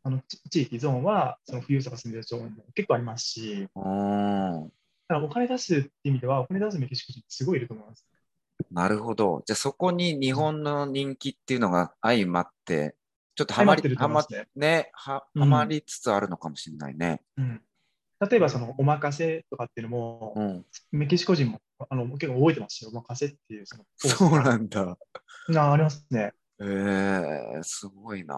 [0.08, 4.72] あの地地域、ゾーンは、その富裕層が住んでるゾーンも結構ありますし、うん
[5.08, 8.06] だからお金出すって意味では、お金出すメキシコ人ってすごいいると思います。
[8.72, 9.42] なるほど。
[9.48, 12.96] じゃあそこに日本の人気っていうのが相まって、
[13.34, 17.22] ちょっとハマり、相まってるとはまねね、は、うんはまりつつあるのかもしれないね。
[17.38, 17.62] うん、
[18.30, 20.66] 例えば、そのおまかせとかっていうのも、うん。
[20.92, 24.98] メキシコ人もあの結構覚えてますよ、おまかせっていうそのそうなんだ。
[25.56, 26.34] あありますね。
[26.60, 28.36] えー、すごいな。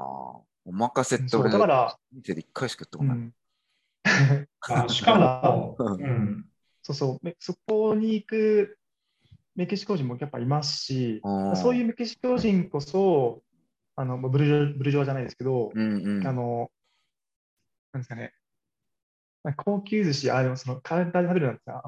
[0.67, 3.17] お任せってそう俺、だから、人生で一回しかやったことない。
[3.17, 3.33] うん、
[4.85, 6.45] あしかも、うん、
[6.83, 7.25] そうそう。
[7.25, 8.77] めそこに行く
[9.55, 13.41] メキシコ人もやっぱいますし、うんそういうメキシコ人こそ、
[13.95, 16.27] あのブルジョブルジョワじゃないですけど、うんうん。
[16.27, 16.69] あの、
[17.93, 18.33] なんですかね、
[19.55, 21.81] 高級寿司、あ、でもその体で食べるなんてさ、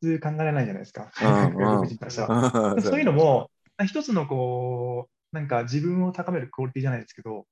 [0.00, 2.74] 普通考えられないじゃないですか、人からしたら。
[2.74, 2.76] う。
[2.76, 3.50] んそういうのも、
[3.86, 7.46] 一つのこう、なんか自分を高めるクオリティじゃないですけど、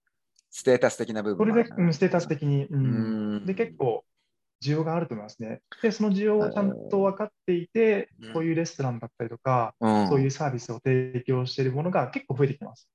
[0.53, 4.05] ステータス的な部これで、うん、ステータス的に、ううんんで、結構、
[4.63, 5.61] 需要があると思いますね。
[5.83, 12.89] で、その需要をちゃんと分かっていてうん、こういうレストランだったりとか、うんそういうサービスを提供しているものが結構増えてきてます。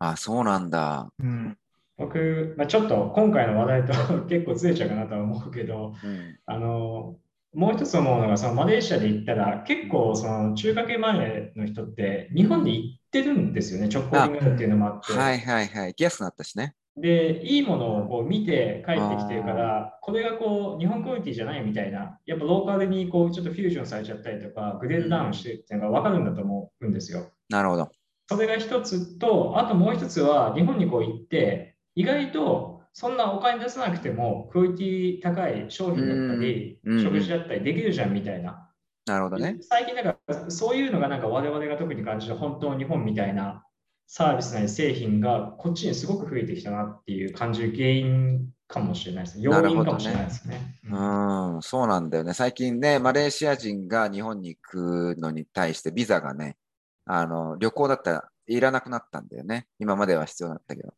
[0.00, 1.10] あ、そうなんだ。
[1.18, 1.56] うん。
[1.96, 7.16] 僕、まあ、ちょっと今回の話題と 結構ずれちゃうかなとは思うけど、うんあの、
[7.54, 15.12] もう一つ思うのが、そのマレーシアで行ったら、結構その中華系マネーの人って日本に行ってるんですよね、直行便っていうのもあって。
[15.14, 15.86] はいはいはい。
[15.88, 16.74] 行きやすくなったしね。
[17.00, 27.30] で、いいものをこう見て帰ってきてるから、これがこう日本クオリティじゃないみたいな、やっぱローカルにこうちょっとフュージョンされちゃったりとか、グレードダウンしてるっていうのが分かるんだと思うんですよ。
[27.48, 27.90] なるほど。
[28.28, 38.68] それが一つと、あともう一つは、日本にこう行って、意外とそんなお金出さなくても、クオリティ高い商品だったり、食事だったりできるじゃんみたいな。
[39.06, 39.56] なるほどね。
[39.60, 40.18] 最近なんか、
[40.50, 43.64] そういうのがなんか我々が特に感じる本当日本みたいな
[44.10, 49.44] サービスなり製品がこっちにすごく増えてきたなっていう感じる原因かもしれないですね。
[49.44, 50.80] 要因かもしれないですね。
[50.90, 52.32] うん、そうなんだよね。
[52.32, 56.56] 最近ね、マレーシア人が日本に行くのに対してビザがね、
[57.04, 59.66] あの、旅行だったらいらなくなったんだよね。
[59.78, 60.94] 今までは必要だったけど。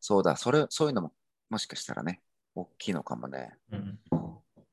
[0.00, 1.12] そうだ、それ、そういうのも
[1.50, 2.20] もしかしたらね、
[2.56, 3.52] 大きいのかもね。
[3.70, 3.98] うん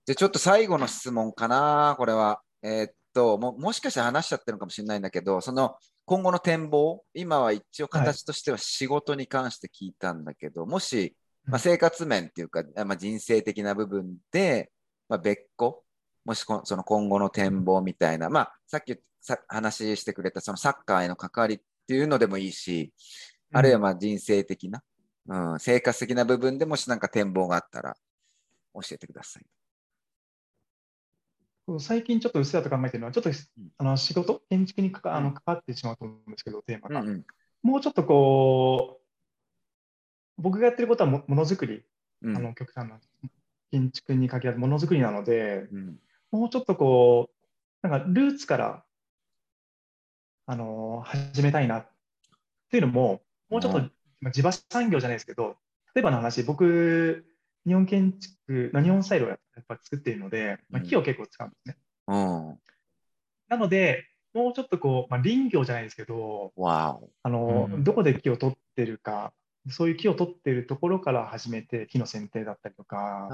[0.08, 2.42] じゃあちょっと最後の質問かな、これは。
[2.62, 11.16] えーっとも、もしかしたら話しちゃってるのかもしれないんだけど、その今後の展望、今は一応形としては仕事に関して聞いたんだけど、もし、
[11.46, 14.72] まあ、生活面っていうか、まあ、人生的な部分で、
[15.10, 15.84] まあ、別個、
[16.24, 22.94] もしこその今後の展望みたいな、まあ、さっきさ話してくれたそのサッカーへの関わりっていうのでもいいし、
[23.52, 24.84] あるいはまあ人生的な、
[25.28, 27.96] うん、生活的な部分でもしなんか展望があったら
[28.74, 29.46] 教えてください。
[31.80, 33.32] 最近ちょっとうっすらと考えてるのは、ちょっと
[33.78, 35.24] あの仕事、建築にかかあうん。
[35.26, 37.02] の関わってしまうと思うんですけど、テーマが。
[37.02, 37.26] うんうん。
[37.64, 39.00] もうちょっとこ
[40.38, 41.84] う、僕がやってることはもものづくり、
[42.22, 42.38] うん。
[42.38, 43.00] あの極端な
[43.72, 46.00] 建築に限らずものづくりなので、うん。
[46.32, 47.30] もうちょっとこ
[47.84, 48.84] う、なんかルーツから、
[50.48, 51.90] あの始めたいなっ
[52.70, 55.58] ていうのも、もうちょっと、地場産業じゃないですけど、
[55.96, 57.26] 例えばの話、僕、
[57.66, 61.78] 日本建築、日本スタイルをやっぱ作っているので、まあ、うん木を結構使うんですね。
[62.08, 62.60] うん。
[63.48, 66.52] なので、もうちょっとこう、まあ、林業じゃないですけど。
[67.24, 69.34] あのうんどこで木を取ってるか、
[69.70, 73.30] そういう木を取ってるところから始めて、木の剪定だったりとか、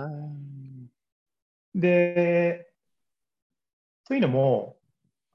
[1.75, 2.71] で、
[4.05, 4.77] そういうのも、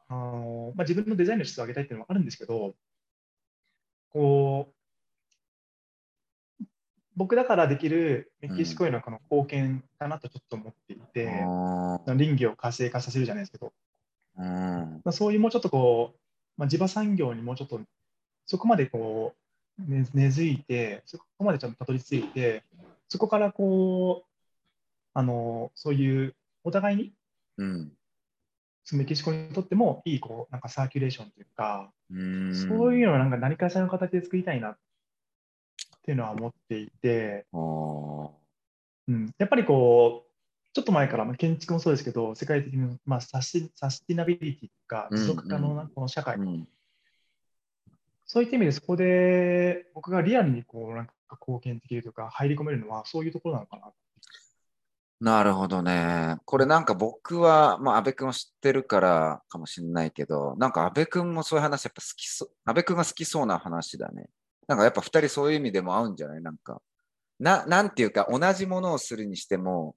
[0.08, 2.76] あのまあ、自分のデザインの質を上げたいっていうのもあるんですけど、
[4.10, 4.74] こう、
[7.16, 11.26] 僕だからできるメキシコへのこの貢献かなとちょっと思っていて、
[12.06, 13.72] 林業を活性化させるじゃないですけど、
[14.38, 14.44] うん。
[14.44, 16.18] まあ、そういうもうちょっとこう、
[16.58, 17.80] まあ、地場産業にもうちょっと、
[18.46, 19.34] そこまでこ
[19.78, 22.62] う、ね、根付いて、そこまでちゃんとたどり着いて、
[23.08, 24.30] そこからこう、
[25.14, 27.12] あの、そういう、お互いに、
[27.56, 27.92] うん。
[28.92, 32.54] メキシコにとってもいい、こう、なんかサーキュレーションというか、うん。
[32.54, 34.78] そういうのをなんか何かしらの形で作りたいなっ
[36.06, 40.26] ていうのは思っていて、うん、やっぱりこう、
[40.72, 46.68] ちょっと前から、まあ、建築もそうですけど、世界的に、まあ、サスサスティナビリティとか、うん持続可能なこの社会、うん。
[48.24, 53.92] そういった意味でそこで僕がリアルにこうなんか貢献できるとか入り込めるのはそういうところなのかな。
[55.18, 56.36] なるほどね。
[56.44, 64.28] これなんか僕は、まあ、安倍君を知ってるからかもしれないけど、なんか安倍君もそういう話やっぱ好きそう、安倍君が好きそうな話だね。
[64.66, 66.42] なんかやっぱ二人そういう意味でも合うんじゃない？
[66.42, 66.80] なんか。
[67.38, 69.94] な、なんていうか同じものをするにしても、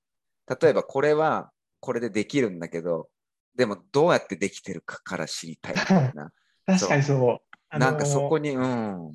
[0.62, 3.10] 例えばこれはこれでできるんだけど、
[3.56, 6.32] でもどうやってできてるかから知りたいみたいな。
[6.66, 7.56] 確かにそう。
[7.70, 9.14] あのなんかそこに、うん。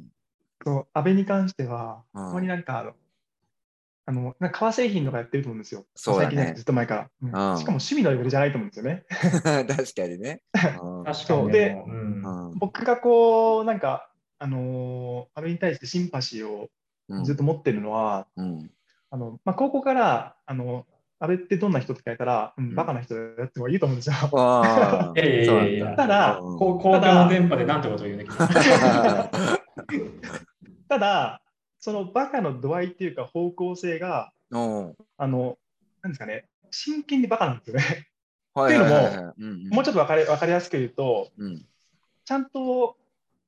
[0.64, 2.94] そう安倍に関しては、うんたまになんかあの、
[4.06, 5.86] あのなんか革製品とかやってると思うんですよ。
[5.94, 9.04] そうだねずっと前から、うんんしかも趣味のレベルじゃないと思うんですよね。
[9.66, 10.42] 確かにね。
[10.54, 14.10] うん 確かにそうでもうんうん僕がこう、なんか、
[14.44, 16.68] あのー安倍に対してシンパシーを
[17.08, 17.24] うん。
[17.24, 18.70] ずっと持ってるのは、うん。
[19.10, 20.86] あのまあ、高校から、あの
[21.18, 22.74] 安倍ってどんな人って聞かれたら、うんうん。
[22.74, 24.16] バカな人だよって言うと思うんですよ。
[25.96, 28.36] ただうんこう公共の電波でなんてことを言うんだけど。
[30.88, 31.40] ただ、
[31.78, 35.58] そのバカの度合いっていうか方向性が、おあの、
[36.02, 38.08] なんですかね、真剣にバカなんですよね。
[38.54, 38.94] はいっていうの
[39.68, 41.66] ももうちょっとわかりわかりやすく言うと、うん。
[42.24, 42.96] ちゃんと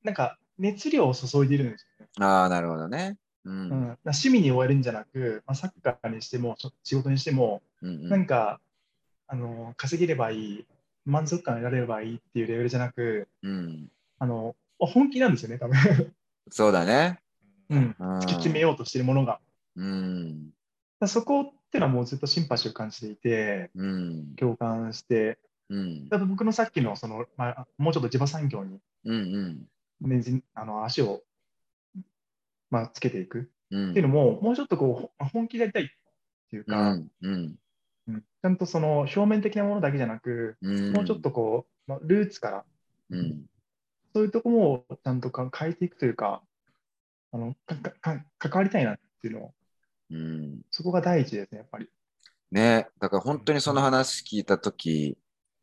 [0.03, 2.11] なんか熱量を注いでいるんですよね。
[2.19, 3.17] ああ、なるほどね。
[3.45, 3.53] うん。
[3.53, 8.59] うん、趣味に終えるんじゃなく、まあ、サッカーにしても、そ仕事にしても、うんうんなんか、
[9.27, 10.65] あの稼げればいい、
[11.05, 13.89] 満足感を得られればいいっていうレベルじゃなく、うん。
[14.19, 15.75] あの本気なんですよね、多分、
[16.49, 17.19] そうだね。
[17.69, 19.39] うん、うん突き詰めようとしているものが。
[19.75, 20.51] うん。
[20.99, 24.35] らそこってのはもうずっとシンパシーを感じていて、うん。
[24.35, 25.37] 共感して、
[25.69, 26.07] うん。
[26.09, 29.67] 多分僕のさっきのその、まあ、もうちょっと地場産業に、うん。
[30.01, 31.21] ね、じあの足を、
[32.69, 33.91] まあ、つけていくうん。
[33.91, 35.87] っていうのも、もうちょっとこうほ本気でやりたいっ
[36.49, 37.07] ていううか、ん。
[37.21, 37.33] うん。
[38.07, 40.93] うんちゃんとその表面的なものだけじゃなく、うん。
[40.93, 42.65] もうちょっとこう、まあ、ルーツから、
[43.09, 43.45] うん。
[44.13, 46.41] そういうとこもちゃんとか変えていくというか、
[47.33, 49.53] あのかかか関わりたいなっていうのを、
[50.11, 50.61] うん。
[50.71, 51.89] そこが第一ですね、やっぱり。
[52.49, 55.17] ねだから本当にその話聞いたとき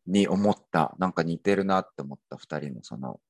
[0.07, 0.95] に思った。
[0.99, 3.21] なんか似てるなって思った、二人のその。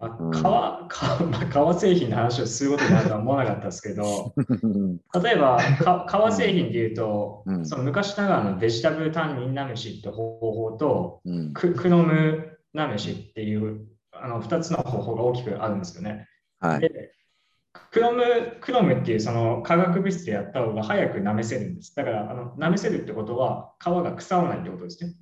[0.00, 4.32] あうん革革まあ革製品の話をすることになるとは思わなかったですけど、
[5.22, 11.52] 例えばか革製品でいうと、うんその昔ながらのベジタブルタンニンナメシって方法と、うん。
[11.52, 16.28] ククノムナメシっていうあの2つの方法が大きくあるんですよね。
[16.60, 16.80] はい。
[16.80, 17.12] で
[17.90, 18.22] クロム
[18.60, 21.94] クロムっていうその化学物質でやった方が早く舐めせるんです。
[21.96, 25.14] だからあの舐めせるってことは皮が腐らないってことですね。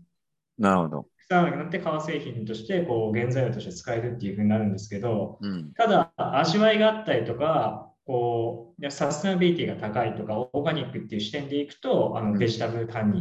[0.58, 1.06] なるほど。
[1.28, 5.72] 腐らなくなって革製品としてこう原材料として使えるっていうふうになるんですけど、うん。
[5.74, 13.20] ただ味わいがあったりとか、こうサステナビリティが高いとか、オーガニックっていう視点でいくと、あうんのベジタブルタンニ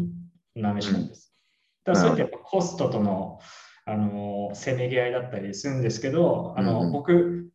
[0.56, 1.34] ンの試なんです。
[1.84, 3.40] ただそれってやっぱコストとの
[3.88, 7.50] あのせめぎ合いだったりするんですけど、あのうん僕、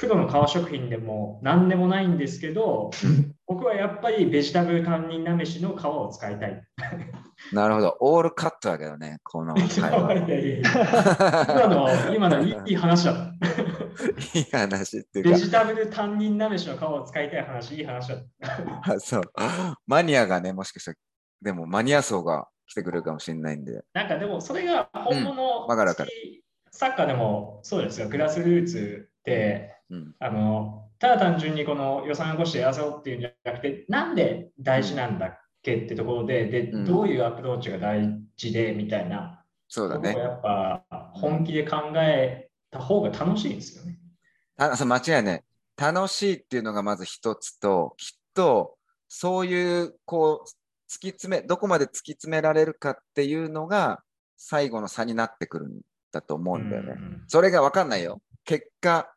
[0.00, 2.90] プロの革食品でも何でもないんですけど、
[3.46, 6.62] 僕はやっぱりベジタブルタンニンなめしの皮を使いたい。
[7.52, 7.96] なるほど。
[8.00, 10.14] オールカットだけどね、この 会話。
[11.50, 14.38] 今の今のいい話だった。
[14.38, 18.94] いい話っていベうかジタブル担任なめしの皮を使いたい話、いい話だった。
[18.94, 19.22] あ、そう。
[19.86, 20.96] マニアがね、もしかしたら、
[21.42, 23.82] でもマニア層が来てくれるかもしれないんで。
[23.92, 26.10] なんかでもそれが本物、わかるわかる
[26.70, 30.14] サッカーでもそうですよ、グラスルーツって、うん。
[30.18, 40.14] あのただ単純にこの予算を起こしてやらせようっていうんじゃなくて、なんで大事なんだっけってところで、でうんどういうアプローチが大事でみたいな、そうだね。
[40.16, 43.98] やっぱ本気で考えた方が楽しいんですよね。
[44.56, 45.44] あそう間違いない。
[45.76, 48.76] 楽しいっていうのがまず一つと、きっと
[49.08, 50.48] そういうこう
[50.90, 54.02] 突き詰め、どこまで突き詰められるかっていうのが
[54.36, 55.80] 最後の差になってくるん
[56.12, 56.94] だと思うんだよね。
[56.96, 58.20] うんそれが分かんないよ。
[58.44, 59.10] 結果、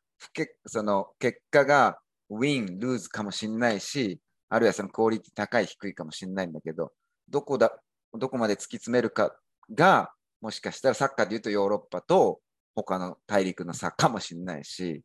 [0.65, 6.91] その結果がウィン、ルーズかもしれないし、あるいはそのクオリティ高い、低いかもしれないんだけど、
[7.29, 7.71] どこだ、
[8.13, 9.35] どこまで突き詰めるか
[9.73, 12.41] が、もしかしたらサッカーで言うとヨーロッパと
[12.75, 15.03] 他の大陸の差かもしれないし、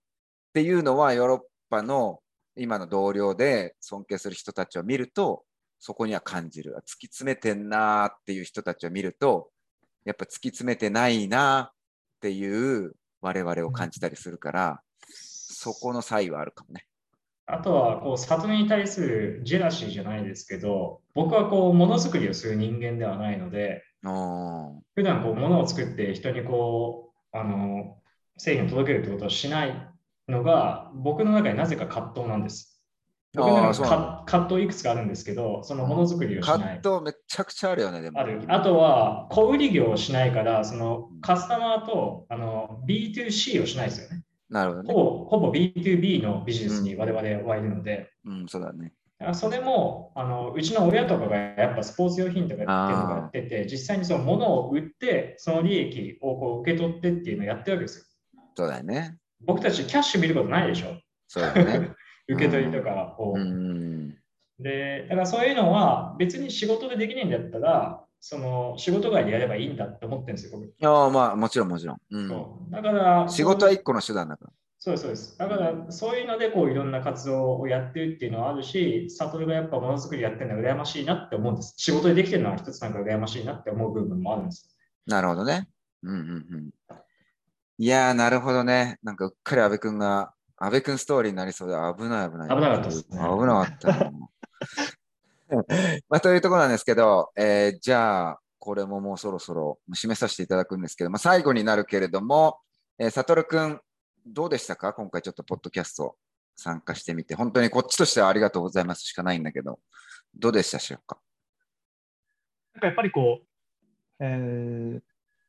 [0.48, 2.20] っていうのはヨーロッパの
[2.56, 5.44] 今の同僚で尊敬する人たちを見ると、
[5.78, 6.74] そこには感じる。
[6.80, 9.50] 突き詰めてんなーっていう人たちを見ると、
[10.04, 11.74] やっぱ突き詰めてないなっ
[12.20, 16.86] ていう我々を感じたりするから、そこの差異はあるかもね。
[17.46, 27.96] あとは、こう、里に対するジェラシーじゃないですけど、僕はこう、ものづくりをする人間ではないので、お普段こう、ものを作って人にこう、あの、
[28.36, 29.88] 製品を届けるってことをしない
[30.28, 32.78] のが、僕の中でなぜか葛藤なんです。
[33.34, 36.58] 僕の中葛藤いくつかあるんですけど、そのものづくりをしない。
[36.82, 38.20] 葛藤めちゃくちゃあるよね、でも。
[38.20, 38.42] ある。
[38.48, 44.22] あとは、小売業をしないから、そのカスタマーとあの B2C をしないですよね。
[44.48, 44.94] なるほどね。
[44.94, 48.92] ほぼほぼ B2B のビジネスに我々はいるので、うん、そうだね。
[49.20, 58.04] あそれもあのうちの親とかがやっぱスポーツ用品とかっていうのがやってて、実際にその物を売って、その利益をこう受け取ってっていうのをやってるわけですよ。
[58.56, 59.18] そうだよね。
[59.44, 60.96] 僕たちキャッシュ見ることないでしょ。
[61.26, 61.90] そうだね。
[62.28, 63.34] 受け取りとかを。
[63.36, 64.16] うん。
[64.60, 70.86] で、だからそういうのは別に仕事でできないんだったら、その仕事外でやればいいんだって思ってるんですよ、僕。
[70.86, 71.98] ああ、まあ、もちろんもちろん。
[72.10, 74.52] うん、そうだから、仕事は一個の手段だから。
[74.80, 75.38] そうです、そうです。
[75.38, 81.74] だから、そういうので、こう、いろんな活動をやってるっていうのはあるし、悟がやっぱものづくりやってるのは羨ましいなって思うんです。
[81.76, 84.68] 仕事でできてるのは一つなんか羨ましいなって思う部分もあるんです。
[85.06, 85.68] なるほどね。
[86.04, 86.70] うんうんうん。
[87.78, 88.98] いやー、なるほどね。
[89.02, 92.48] なんかうっかり安部君が、安部君ストーリーになりそうで危ない危ない。
[92.48, 94.12] 危なかったですね危なかったな。
[96.08, 102.58] まあ、というところなんですけど、えーじゃあ、これももうそろそろ締めさせていただくんですけど、まあ、最後になるけれども、
[102.98, 103.80] えー、サトル君、
[104.26, 104.92] どうでしたか？
[104.92, 106.16] 今回ちょっとポッドキャスト
[106.56, 109.80] 参加してみて、本当にこっちとしてはありがとうございますしかないんだけど、
[110.34, 111.18] どうでしたでしょうか？
[112.74, 113.46] なんかやっぱりこう、
[114.20, 115.00] えー、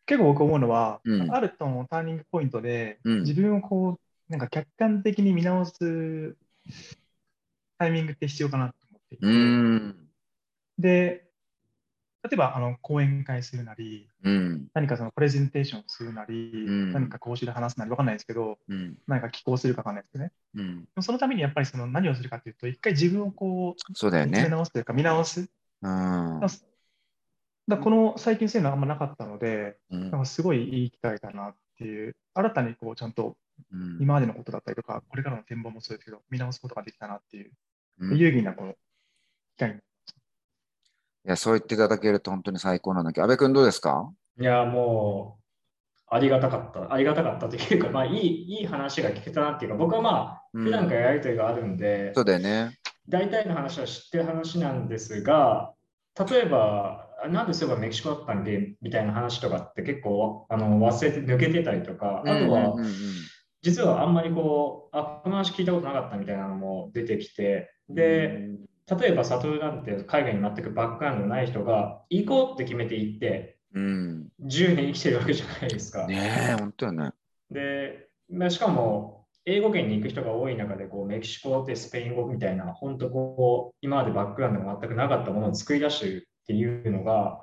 [0.06, 1.32] 結構僕思うのは、うん。
[1.32, 3.20] あるとのターニングポイントで、うん。
[3.22, 6.38] 自分をこう、なんか客観的に見直す
[7.78, 8.79] タイミングって必要かなと思
[9.16, 10.10] っていて。
[10.78, 11.30] で、
[12.22, 14.68] 例えばあの講演会するなり、うん。
[14.74, 18.98] 何かそのプレゼンテーションするなり、ん何か講習で話すなりわかんないですけど、うん。
[19.08, 20.32] 何か寄稿するかわかんないですけどね。
[20.56, 20.82] うん。
[20.82, 24.48] でもそのためにやっぱりその何をするかというと、一回自分をこう、そうだよね。
[24.50, 25.50] 直すというか、見直す。
[25.82, 26.42] うん。
[27.70, 33.38] だこの最近そういうのはあんまなかったので、うんなんかすごいいい機会だなっていう、新たにこうちゃんと
[33.72, 37.52] うん今までのことだったりとか、これからの展望もそうですけど、見直すことができたなっていう、
[38.00, 38.76] うんい有意義なこの
[39.60, 39.76] 機会に。
[41.26, 44.12] や、そう言っていただけると本当に最高なんだけど、安部君どうですか？
[44.40, 45.44] いや、もう、
[46.08, 46.94] ありがたかった。
[46.94, 52.80] ありがたかったというか、まあ、いい、いい話が聞けたなっていうか、僕はまあ、うん普段からやりとりがあるんで、そうだよね。
[53.08, 55.74] 大体の話は知ってる話なんですが、
[56.30, 62.94] 例えば、あなんでそういえばメキシコだったんけみたいな話とかって結構あの忘れて抜けてたりとか、あとはうんうんうん
[63.62, 68.48] 実はあんまりこう、あ、この話聞いたことなかったみたいなのも出てきて、で、
[68.98, 74.28] 例えば、サトルなんて海外に全くバックグラウンドがない人が、行こうって決めて行って、うん。
[74.42, 76.08] 10年生きてるわけじゃないですか。
[76.08, 77.12] ねえ、本当よね。
[77.52, 87.42] で、まあしかも、英語圏に行く人が多い中で、こうメキシコってスペイン語みたいな、本当こう、今までバックグラウンドが全くなかったものを作り出してるっていうのが、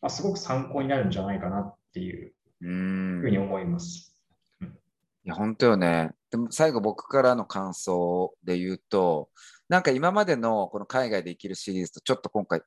[0.00, 3.20] まあ、すごく参考になるんじゃないかなっていううん。
[3.22, 4.14] ふうに思います。
[4.60, 6.12] いや、本当よね。
[6.30, 9.28] でも最後僕からの感想で言うと、
[9.68, 12.62] なんか今までのこの海外で生きるシリーズとちょっと今回違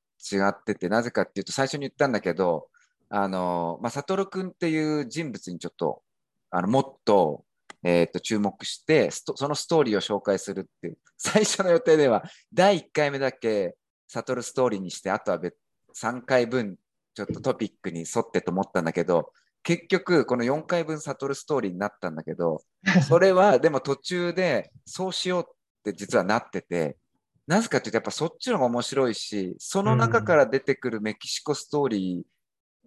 [0.48, 2.68] ってて、なぜかっていうと最初に言ったんだけど、
[3.10, 6.02] あの、まあ、サトルくんっていう人物にちょっと、
[6.52, 7.46] あの、もっと、
[7.84, 12.24] えっと、注目して、そのストーリーを紹介するっていう、最初の予定では、
[12.54, 13.76] 第1回目だけ、
[14.08, 15.56] サトルストーリーにして、あとは別、
[15.96, 16.78] 3回分、
[17.14, 19.32] ちょっとトピックに沿ってと思ったんだけど、
[19.64, 22.62] 結局、この4回分サトルストーリーになったんだけど、
[23.08, 25.56] それはでも途中でそうしようっ
[25.94, 26.98] て実はなってて、
[27.48, 32.26] なぜかっていうとやっぱそっちの方が面白いし、その中から出てくるメキシコストーリ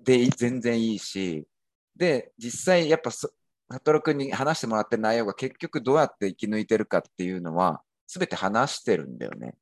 [0.00, 1.46] ーで全然いいし、
[1.96, 3.10] で、実際やっぱ
[3.80, 9.54] トル君に話してもらってる内容が結局どうやって生き抜いてるかっていうのは全て話してるんだよね。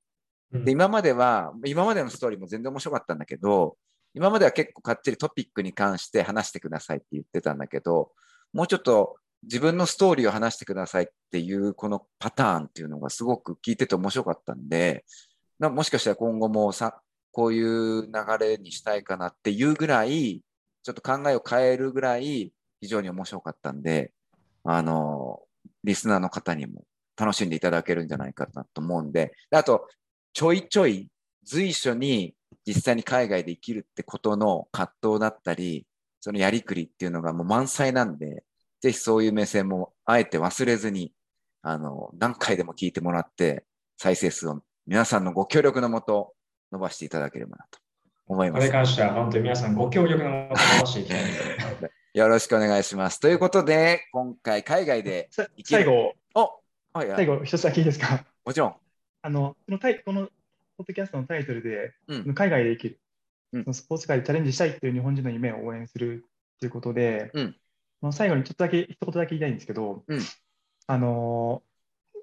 [0.52, 3.76] うんで、今までは、今までのストーリーも全然面白かったんだけど、
[4.14, 8.10] 今までは結構かっちりトピックに関して話してくださいって言ってたんだけど、
[8.52, 15.04] もうちょっと自分のストーリーを話してくださいっていうこのパターンっていうのがすごく聞いてて面白かったんで、
[15.58, 17.00] もしかしたら今後もさ、
[17.32, 20.42] こういう流れにしたいかなっていうぐらい、
[20.82, 24.12] ちょっと考えを変えるぐらい非常に面白かったんで、
[24.64, 25.40] あの、
[25.84, 26.84] リスナーの方にも
[27.16, 29.86] 楽しんでいただけるんじゃないかなと思うんで、であと、
[30.32, 31.08] ちょいちょい
[31.44, 32.34] 随所に
[32.66, 35.86] 実際に海外で生きるってことの葛藤だったり、
[36.20, 38.44] そのやりくりっていうのがもう満載なんで、
[38.80, 41.12] ぜひそういう目線もあえて忘れずに、
[41.62, 43.64] あの、何回でも聞いてもらって、
[43.98, 46.32] 再生数を皆さんのご協力のもと
[46.72, 47.78] 伸ばしていただければなと
[48.26, 48.72] 思いますこれに。
[48.72, 51.90] 関しては本当に皆さんご協力のもと伸ばしていきたいので。
[52.12, 53.20] よろしくお願いします。
[53.20, 55.28] ということで、今回海外で
[55.64, 56.40] 最後、お
[56.92, 58.24] はいはい最後、一つだけいいですか？
[58.44, 58.74] もちろん。
[59.22, 60.22] あの、このタイこの
[60.76, 63.00] ポッドキャストのタイトルで、うん海外で生きる、
[63.52, 66.24] うんそのスポーツ界でチャレンジしたいっていう日本人の夢を応援する
[66.58, 67.56] ということで、うん
[68.00, 70.20] まあ最後にちょっとだけ、一言だけ言いたいんですけど、うん
[70.86, 71.62] あの、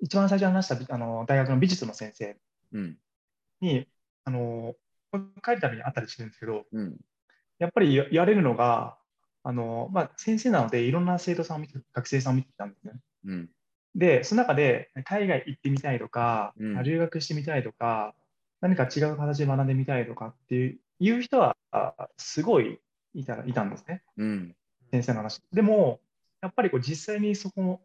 [0.02, 2.38] 一番最初に話したあの大学の美術の先生
[2.74, 2.98] うん。
[3.62, 3.88] に、
[4.26, 4.76] あの、
[5.44, 6.98] 帰るたびに会ったりしてるんですけど、うん。
[7.60, 8.98] やっぱりややれるのが、
[9.44, 12.94] あの、まあ、先生なので、いろんな生徒さんを見て、学生さんを見てきたんですね。
[13.26, 13.50] うん。
[13.96, 18.14] で、その中で海外行ってみたいとか、うん留学してみたいとか、
[18.62, 22.80] 何か違う形で学んでみたいとかっていう人はあすごい
[23.14, 24.56] いたいたんですね、うん。
[24.92, 25.42] 先生の話。
[25.52, 26.00] でも、
[26.42, 27.82] やっぱりこう実際にそこ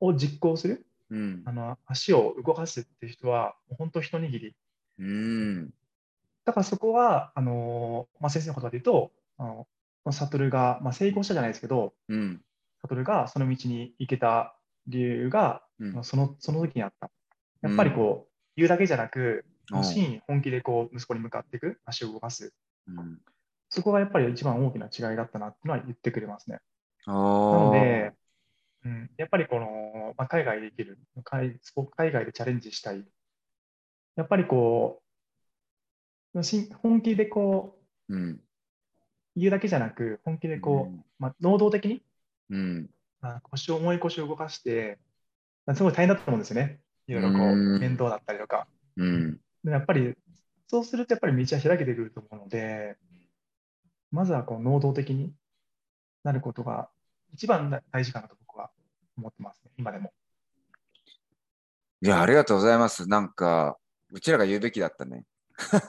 [0.00, 1.52] を実行する、うんあ。
[1.52, 4.54] の足を動かすっていう人は、本当一握り。
[4.98, 5.70] うん。
[6.44, 12.42] だからそこは、あのまあ、先生の言葉で言うと、あのサトルが、まあ、成功したじゃないですけど、うん。
[12.80, 14.56] サトルがその道に行けた
[14.86, 16.04] 理由が、うん。
[16.04, 17.10] そのその時にあった。
[17.62, 19.52] やっぱりこう、言うだけじゃなく、うん
[19.84, 22.52] 真に本気でこう息子に向かっていく、足を動かす。
[22.88, 23.20] うん。
[23.72, 26.58] そこがやっぱり一番大きな違いだったなっていうのは言ってくれますね。
[27.06, 28.12] ななので、
[28.84, 33.02] うん、やっぱりこの、まあ、海外で生きる海、スポ海外でチャレンジしたい。
[34.16, 35.02] やっぱりこ
[36.34, 38.40] う、し本気でこう、うん。
[39.36, 42.02] 言うだけじゃなく、本気でこう、まあ、能動的に
[42.50, 42.90] うん。
[43.22, 44.98] あ腰を、重い腰を動かして、
[45.74, 46.80] すごい大変だと思うんですよね。
[47.06, 48.66] いろいろこう、うん面倒だったりとか。
[48.96, 49.40] うん。
[49.64, 50.14] でやっぱり、
[50.66, 52.98] そうするとやっぱり道は開けてくると思うので、
[54.12, 55.32] まずはこう能動的に
[56.22, 56.88] なることが
[57.32, 58.70] 一番大事かなと僕は
[59.16, 60.12] 思ってますね、今でも。
[62.02, 63.08] いや、ありがとうございます。
[63.08, 63.78] なんか、
[64.10, 65.24] うちらが言うべきだったね。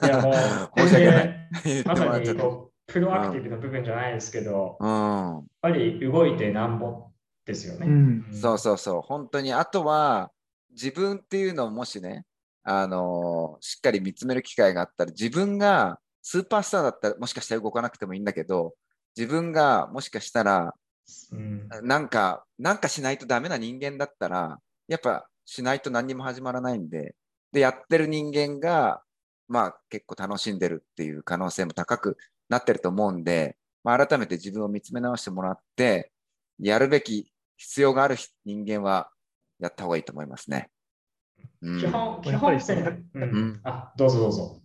[0.02, 0.34] いやもう、
[0.80, 1.48] 申し訳ない
[1.84, 5.46] まさにこうプロアクティブな部分じゃないですけど、やっうん。
[5.60, 7.10] ぱり動いてなんぼ
[7.44, 7.86] ですよね。
[7.86, 9.02] うんそうそうそう。
[9.02, 10.30] 本当に、あとは、
[10.70, 12.24] 自分っていうのをもしね、
[12.62, 18.74] あのーしっかり見つめる機会があったら、自分がスーパースターだったら、もしかしたら動かなくてもいいんだけど、
[19.14, 20.74] 自分がもしかしたら、
[21.30, 21.68] うん。
[21.82, 24.58] なんか、なんかしないとダメな人間だったら、
[24.88, 27.14] やっぱしないと何にも始まらないんで、
[27.52, 29.02] で、やってる人間が、
[29.48, 32.16] まあ結構楽しんでるっていう可能性も高く
[32.48, 36.10] なってると思うんで、まあ、改めて自分を見つめ直してもらって、
[36.58, 38.16] やるべき必要がある
[38.46, 39.10] 人間は
[39.58, 40.70] やった方がいいと思いますね。
[41.60, 43.30] うん、基本、基本線、ううん。
[43.36, 44.63] ん、あ、どうぞどうぞ。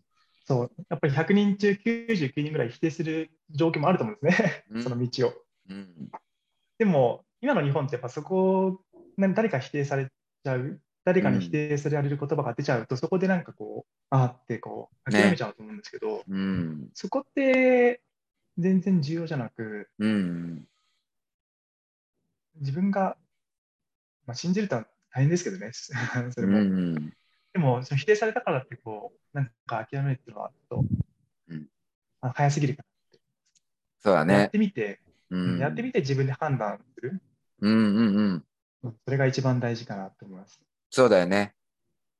[0.50, 4.84] そう、やっぱり100人中99人ぐらい否定する状況もあると思うんですね、うん。
[4.84, 5.34] その道を。
[5.70, 6.10] うん、
[6.80, 8.82] でも、今の日本ってやっぱそこ
[9.20, 18.02] 誰か否定されちゃう、誰かに否定される言葉が出ちゃうと、そこでなんかこう、あーってこう、諦めちゃうと思うんですけど、うん、そこって
[18.58, 20.68] 全然重要じゃなく、うん、
[22.56, 23.18] 自分が、
[24.26, 25.70] まあ、信じるとは大変ですけどね、
[26.34, 27.12] それうも。
[27.50, 30.86] ん、でも、その否定されたからってこう、なんか諦めるっていうのはちょっと、
[31.50, 31.68] うん
[32.22, 32.84] あの早すぎるか
[34.00, 34.34] そうだな。
[34.34, 34.50] やっね。
[34.50, 37.22] てみて、うん、やってみて自分で判断する。
[37.62, 38.46] うん、うん、うん。
[38.84, 40.62] うんそれが一番大事かなと思います。
[40.90, 41.54] そうだよね。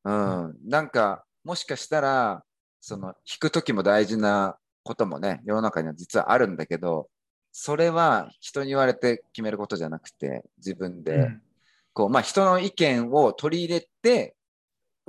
[0.04, 0.58] うん。
[0.66, 2.44] なんか、もしかしたら、
[2.82, 7.10] その、弾くときも大事なこともね、世の中には実はあるんだけど、
[7.54, 11.42] それは人に言われて決めることじゃなくて、自分で、うん
[11.94, 14.36] こう、まあ、人の意見を取り入れて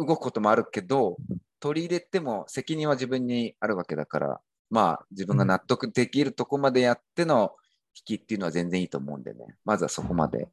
[0.07, 1.16] 動くこともあるけど、
[1.61, 4.40] 取り入れても責任は自分にあるわけだから、
[4.70, 7.53] まあ、自分が納得できるとこまでやっての
[7.94, 10.48] 引きっていうのは全然いいと思うんでね、まずはそこまで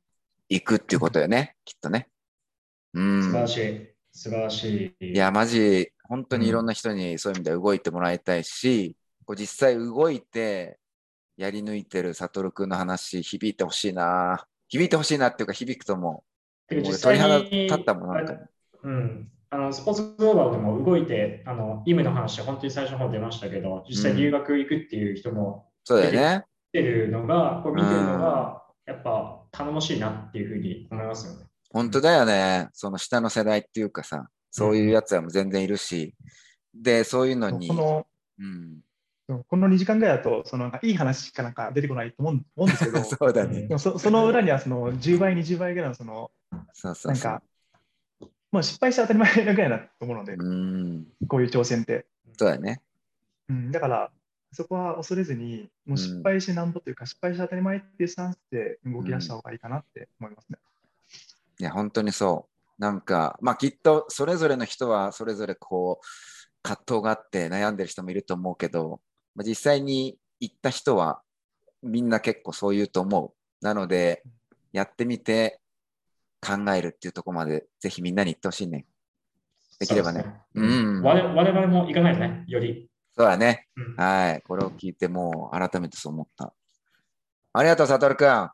[0.50, 2.10] 行くっていうことよね、きっとね。
[2.94, 3.24] うん。
[3.24, 3.88] 素晴らしい。
[4.12, 5.12] 素晴らしい。
[5.14, 10.80] いや、マジ、本当にいろんな人にそういう意味では動いてもらいたいし、こう実際動いて
[11.38, 14.48] やり抜いてる悟くんの話、響いてほしいな。
[14.68, 16.24] 響いてほしいなっていうか、響くと思
[16.72, 18.34] 俺てか実際鳥肌に立ったもんなんか
[18.84, 19.32] うん。
[19.50, 25.80] あのスポーツグローバルでも動いて、あの、イムの話、本当に最初の方出ましたけど、実際留学行くっていう人もう。
[25.86, 26.46] そうだよね。
[26.74, 31.46] 来てるのが、こう見てるのが、やっぱ頼もしいなっていうふうに思いますよね。
[31.72, 32.70] 本当だよね。
[32.74, 36.16] その下の世代っていうかさ、そういうやつらも全然いるし、
[36.74, 38.08] で、そういうのにこ、の
[38.40, 43.68] うん、この2時間ぐらいだと、そのなんかいい話しかなんか出てこないと思うん思うんですけど、 そうだねで。
[43.68, 46.32] もそその裏にはその10倍、20倍ぐらいのその、
[46.74, 47.32] そうそうそう。
[47.32, 47.44] なんか、
[48.52, 52.06] もう失敗して当たり前なぐらいだと思うので、うん、こういう挑戦って。
[52.38, 52.82] そうだよね。
[53.50, 54.12] うん、だから、
[54.52, 60.58] そこは恐れずに、もう失敗してなんぼというか、失敗して当たり前っていうスタンスで動き出した方がいいかなって思いますね。
[61.60, 62.82] いや、本当にそう。
[62.82, 66.06] なんか、まあきっとそれぞれの人はそれぞれこう、
[66.62, 69.02] 葛藤があって悩んでる人もいると思うけど、
[69.36, 71.22] まあ、実際に行った人は
[71.82, 73.66] みんな結構そう言うと思う。
[73.66, 74.24] なので、
[74.72, 75.60] やってみて
[76.42, 78.86] 考えるっていうところまでぜひみんなに言ってほしいね。
[79.80, 80.26] できればね
[80.56, 82.90] そう我々我々も行かないとね、より。
[83.16, 83.68] そうだね。
[83.76, 84.42] うんはい。
[84.44, 86.54] これを聞いてもう改めてそう思った。
[87.54, 88.50] ありがとう、サトルくん。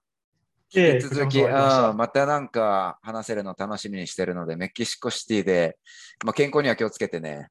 [0.76, 5.78] ええ引き続き、こちらこそありがとうんまたなんか話せるの楽しみにしてるので、メキシコシティで、
[6.24, 7.50] まあ、健康には気をつけてね。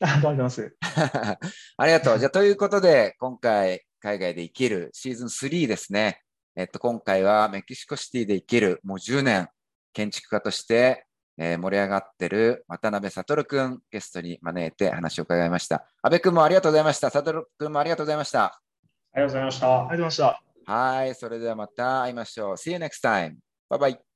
[0.00, 0.76] ありがとうございます。
[1.76, 2.18] ありがとう。
[2.18, 6.22] じゃあ、ということで、今回、海外で生きるシーズン3ですね。
[6.56, 9.48] えっと、今回はメキシコシティで生きる、もう10年、
[9.92, 11.06] 建築家として、
[11.38, 15.86] えー盛り上がってる渡辺悟くん、ゲストに招いて話を伺いました。
[16.02, 17.10] 安部くんもありがとうございました。
[17.10, 18.44] 悟くんもありがとうございました。
[18.44, 18.60] あ
[19.16, 20.72] りがとうございましたありがとうございました。
[20.72, 21.14] はい。
[21.14, 22.52] それではまた会いましょう。
[22.54, 23.36] See you next time.
[23.70, 24.09] Bye bye.